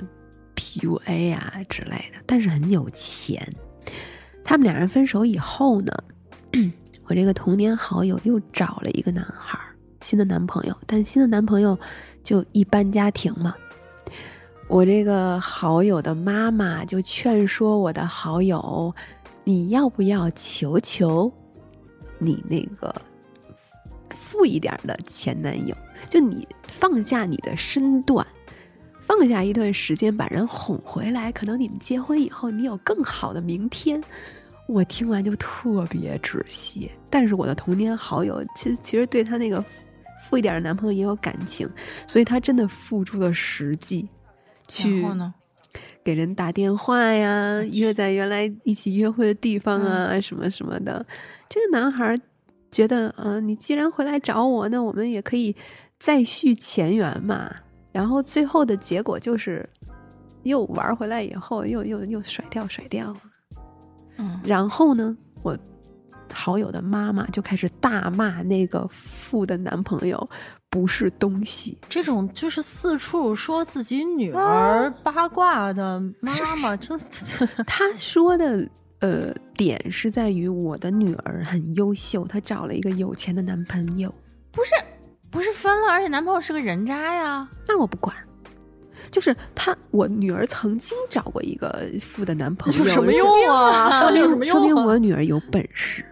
[0.56, 3.42] PUA 啊之类的，但是很有钱。
[4.44, 5.92] 他们两人分手以后呢，
[7.06, 9.60] 我这个童年好友又找了一个男孩，
[10.02, 11.78] 新的男朋友，但新的男朋友
[12.24, 13.56] 就一般家庭嘛。
[14.68, 18.94] 我这个好友的妈妈就劝说我的好友，
[19.44, 21.32] 你要不要求求
[22.20, 22.94] 你那个
[24.10, 25.76] 富一点的前男友，
[26.10, 28.26] 就你放下你的身段，
[29.20, 34.02] 放下一段时间把人哄回来，可能你们结婚以后，你有更好的明天。
[34.68, 39.62] 我听完就特别窒息，但是我的童年好友其实其实对她那个
[40.24, 41.70] 富一点的男朋友也有感情，
[42.08, 44.08] 所以她真的付出了实际，
[44.70, 45.06] 去？
[46.06, 51.06] 给人打电话呀，约在原来一起约会的地方啊，什么什么的。
[51.50, 52.18] 这个男孩
[52.72, 55.54] 觉得，啊、你既然回来找我，那我们也可以
[56.00, 57.54] 再续前缘嘛。
[57.92, 59.68] 然后最后的结果就是，
[60.44, 63.16] 又玩回来以后，又又又甩掉甩掉。
[64.18, 65.58] 嗯，然后呢，我
[66.34, 70.30] 好友的妈妈就开始大骂那个富的男朋友
[70.70, 71.78] 不是东西。
[71.90, 76.32] 这种就是四处说自己女儿八卦的 妈
[76.62, 77.06] 妈，真的
[77.68, 78.66] 他说的
[79.00, 84.14] 呃点是在于我的女儿很优秀，她找了一个有钱的男朋友。
[84.52, 84.72] 不是
[85.54, 87.48] 分了，而且男朋友是个人渣呀。
[87.68, 88.16] 那我不管，
[89.10, 94.02] 就是他，我女儿曾经找过一个富的男朋友，有什么用啊？
[94.02, 94.76] 说明什么明说明？
[94.76, 96.04] 我女儿有本事。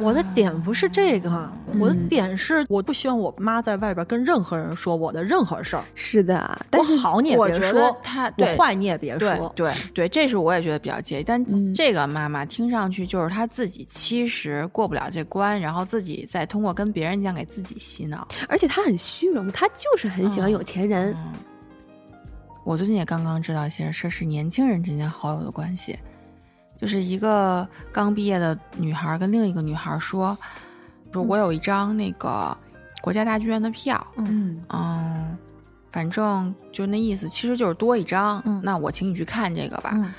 [0.00, 5.82] 我的点不是这个，我的嗯点是我不希望我妈在外边跟任何人说我的任何事儿。
[5.94, 9.52] 是的，但是我好你也别说得，他我对坏你也别说。
[9.54, 11.24] 对 对，这是我也觉得比较介意。
[11.24, 18.26] 但嗯这个妈妈听上去就是她自己其实过不了这关，然后自己再通过跟别人讲给自己洗脑。
[18.48, 21.14] 而且她很虚荣，她就是很喜欢有钱人。
[21.16, 21.32] 嗯，
[22.64, 25.98] 我最近也刚刚知道一些事，是年轻人之间好友的关系，
[26.76, 30.36] 就是一个刚毕业的女孩跟另一个女孩说，
[31.12, 32.56] 说我有一张那个
[33.00, 35.38] 国家大剧院的票，嗯嗯，
[35.90, 39.90] 反正就那意思，其实就是多一张，嗯那我请你去看这个吧。
[39.94, 40.12] 嗯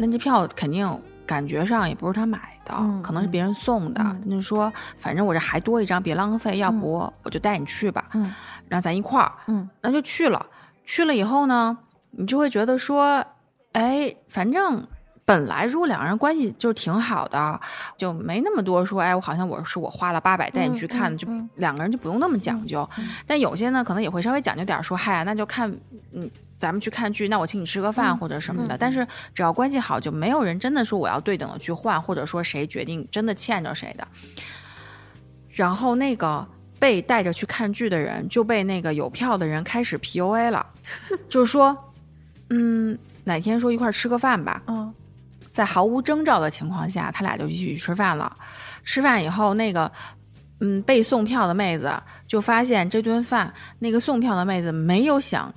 [0.00, 0.88] 那这票肯定
[1.26, 4.00] 感觉上也不是他买的，嗯可能是别人送的。
[4.00, 8.04] 嗯他就说，反正我这还多一张，别浪费，要不我就带你去吧。
[8.14, 8.32] 嗯
[8.68, 10.46] 然后咱一块儿，嗯那就去了。
[10.84, 11.76] 去了以后呢，
[12.12, 13.24] 你就会觉得说，
[13.72, 14.86] 哎，反正
[15.28, 17.60] 本来如果两个人关系就挺好的，
[17.98, 22.88] 就没那么多说，哎，我好像我是我花了八百带你去看，就两个人就不用那么讲究。
[23.26, 25.70] 但有些呢，可能也会稍微讲究点儿，说，嗨呀，那就看，
[26.12, 26.30] 嗯。
[26.56, 28.76] 咱们去看剧，那我请你吃个饭或者什么的。
[28.76, 34.04] 但是只要关系好，就没有人真的说我要对等的去换，或者说谁决定真的欠着谁的。
[35.50, 36.44] 然后那个
[36.80, 40.66] 被带着去看剧的人就被那个有票的人开始 PUA 了，
[41.30, 41.76] 就是说，
[42.50, 44.92] 嗯，哪天说一块儿吃个饭吧，嗯
[45.58, 48.32] 在毫无征兆的情况下，他俩就一起去吃饭了。
[48.84, 49.90] 吃饭以后，那个
[50.60, 51.92] 嗯被送票的妹子
[52.28, 55.52] 就发现这顿饭那个送票的妹子没有想。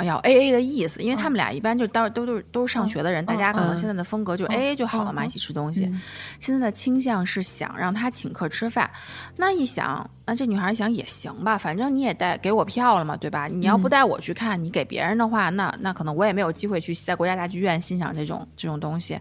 [0.00, 5.84] 哎要 A A 的意思，因为他们俩一般就都都都是都是上学的人，大家可能嗯现在的风格就 A A 就好了嘛，嗯一起吃东西。
[5.84, 6.00] 嗯
[6.40, 8.90] 现在的倾向是想让他请客吃饭，
[9.36, 13.46] 那一想，那这女孩一想也行吧，反正你也带给我票了嘛，对吧？
[13.46, 19.20] 你要不带我去看，你给别人的话，那那可能我也没有机会去在国家大剧院欣赏这种这种东西，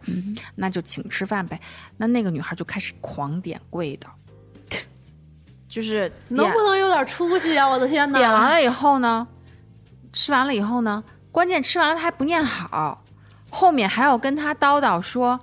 [0.56, 1.60] 那就请吃饭呗。
[1.98, 4.08] 那那个女孩就开始狂点贵的，
[5.68, 7.68] 就是能不能有点出息啊！
[7.68, 8.18] 我的天哪！
[8.18, 9.28] 点完了以后呢，
[10.12, 13.04] 吃完了以后呢，关键吃完了他还不念好，
[13.50, 15.40] 后面还要跟他叨叨说，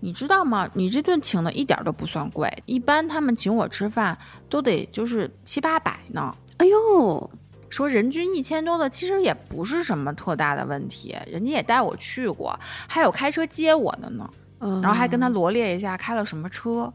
[0.00, 0.68] 你知道吗？
[0.72, 4.16] 你这顿请的一点都不算贵，一般他们请我吃饭
[4.48, 6.34] 都得就是七八百呢。
[6.58, 7.30] 哎呦，
[7.68, 14.28] 说人均一千多的，其实也不是什么特大的问题，人家也带我去过，还有开车接我的呢。
[14.60, 16.90] 嗯然后还跟他罗列一下开了什么车。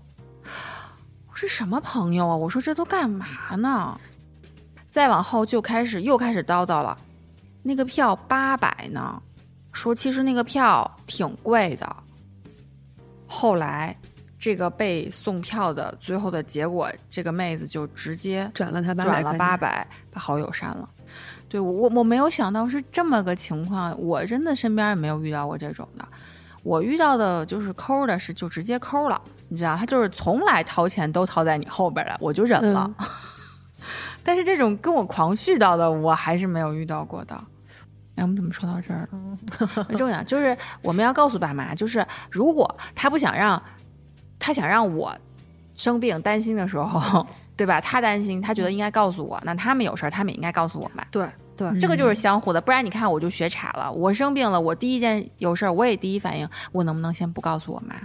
[1.28, 2.36] 我说什么朋友啊？
[2.36, 3.26] 我说这都干嘛
[3.58, 4.00] 呢？
[4.90, 6.98] 再往后就开始又开始叨叨了，
[7.62, 9.22] 那个票八百呢，
[9.72, 11.96] 说其实那个票挺贵的。
[13.28, 13.96] 后来
[14.38, 20.90] 这个被送票的最后的结果，这个妹子就直接转了他八转了百，八百，把好友删了。
[21.48, 26.08] 对我我我没有想到是这么个情况，我真的身边也没有遇到过这种的。
[26.64, 32.90] 我遇到的就是抠的是就直接抠了，你知道，他就是从来掏钱都掏在你后边了，我就忍了。
[34.30, 37.34] 但是这种跟我狂絮叨的，我还是没有遇到过的。
[38.14, 39.38] 哎，我们怎么说到这儿了？
[39.86, 43.60] 很重要，就是我们要告诉爸妈，就是如果他不想让，
[44.38, 45.12] 他想让我
[45.76, 47.26] 生病担心的时候，
[47.58, 47.82] 对吧？
[47.82, 51.04] 他担心，他觉得应该告诉我，那他们有事儿，他们也应该告诉我们。
[51.10, 51.28] 对
[51.58, 53.92] 对，这个就是相互的，不然你看我就学岔了。
[53.92, 57.96] 我生病了，我第一件有事儿，我也第一反应，我能不能先不告诉我妈？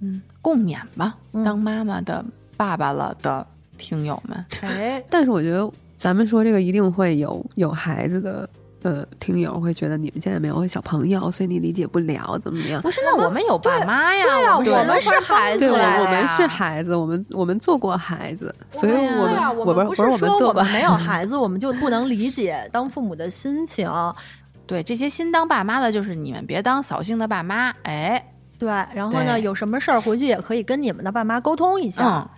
[0.00, 2.24] 嗯，共勉吧，当妈妈的、
[2.56, 3.46] 爸爸了的
[3.78, 4.44] 听友们。
[4.62, 8.48] 哎， 但是我觉得咱们说这个一定会有有孩子的
[8.80, 12.82] 的听友会觉得你们现在没有小朋友，所以你理解不了怎么样？
[12.82, 23.90] 不是，那我们有爸妈呀，对啊，们我们是孩子对，我们是孩子，我们我们做过孩子，所以我们啊，我们不不是我们说做过我们没有孩子，我们就不能理解当父母的心情。
[24.66, 32.02] 对这些新当爸妈的，就是你们别当扫兴的爸妈，哎，对，然后呢，有什么事儿回去也可以跟你们的爸妈沟通一下。
[32.06, 32.28] 嗯，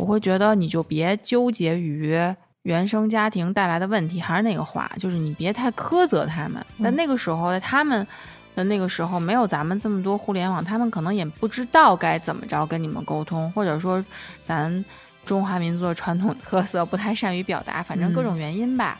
[0.00, 2.18] 我会觉得你就别纠结于
[2.62, 6.64] 原生家庭带来的问题，还是那个话，就是你别太苛责他们。
[6.82, 8.06] 在那个时候，在他们
[8.54, 14.02] 的那个时候，没有咱们这么多互联网，他们可能也不知道该怎么着跟你们沟通，或者说
[14.42, 14.82] 咱
[15.26, 18.98] 中华民族的传统特色不太善于表达，反正各种原因吧。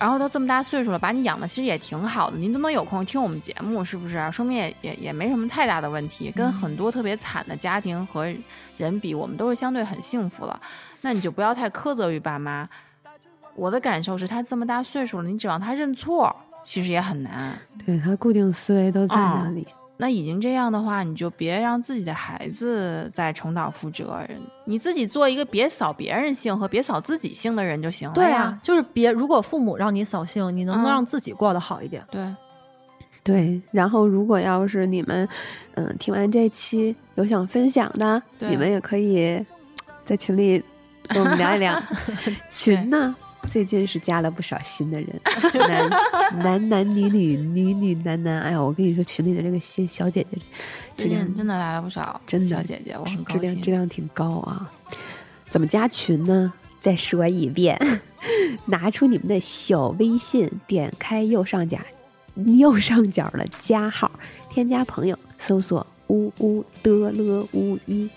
[0.00, 4.30] 然后都这么大岁数了，把你养的其实也挺好的，您都能有空听我们节目，是不是？
[4.30, 6.32] 说明也也也没什么太大的问题。
[6.36, 8.32] 跟很多特别惨的家庭和
[8.76, 10.60] 人比，我们都是相对很幸福了。
[11.00, 12.68] 那你就不要太苛责于爸妈。
[13.54, 17.58] 我的感受是他这么大岁数了，你指望他认错，其实也很难。
[17.84, 19.66] 对他固定思维都在那里。
[20.00, 24.24] 那已经这样的话，你就别让自己的孩子再重蹈覆辙。
[24.64, 28.42] 你自己做一个别扫别人兴和别扫自己兴的人就行了对呀。
[28.42, 32.04] 啊，就是别如果父母让你扫兴，你能不能嗯让自己过得好一点？
[32.12, 32.34] 对，
[33.24, 35.28] 对，然后如果要是你们，
[35.74, 39.44] 嗯，听完这期有想分享的，你们也可以
[40.04, 40.62] 在群里
[41.08, 41.76] 跟我们聊一聊。
[42.48, 43.16] 群呢，
[43.48, 45.20] 最近是加了不少新的人，
[45.68, 48.40] 男男男女女女女男男。
[48.42, 50.44] 哎呀，我跟你说，群里的这个小小姐姐质
[50.94, 53.70] 最量近真的来了不少真的小姐姐，我很高质量质。
[53.70, 54.70] 量挺高啊。
[55.48, 56.52] 怎么加群呢？
[56.78, 57.76] 再说一遍，
[58.66, 61.78] 拿出你们的小微信，点开右上角
[62.58, 64.10] 右上角的加号，
[64.50, 68.08] 添加朋友，搜索“呜呜的了呜一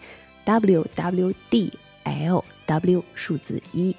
[0.43, 1.71] w w d
[2.03, 3.95] l w 数字一”，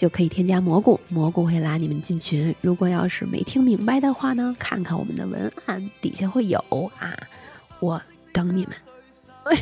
[0.00, 2.56] 就可以添加蘑菇，蘑菇会拉你们进群。
[2.62, 6.58] 如果要是没听明白的话呢，看看我们的文案底下会有
[6.98, 7.14] 啊，
[7.80, 8.00] 我
[8.32, 8.72] 等你们。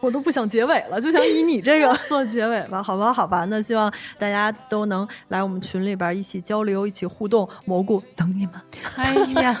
[0.00, 3.46] 我都不想结尾了，就想以你这个做结尾吧，好吧，好吧。
[3.46, 7.48] 那希望大家都能来我们群里边一起交流，一起互动。
[7.64, 8.54] 蘑菇等你们。
[8.96, 9.58] 哎呀，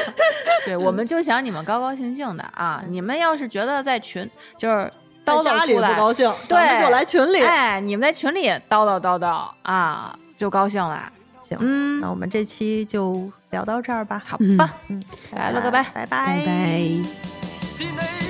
[0.66, 2.84] 对，我们就想你们高高兴兴的啊！
[2.86, 4.92] 你们要是觉得在群就是
[5.24, 7.42] 叨在家里不叨出来，高兴，对，咱们就来群里。
[7.42, 11.10] 哎，你们在群里叨叨叨叨啊，就高兴了。
[11.40, 14.22] 行，嗯那我们这期就聊到这儿吧。
[14.24, 15.02] 好嗯吧，嗯，
[15.34, 15.82] 拜了个拜。
[15.94, 18.29] 拜拜拜。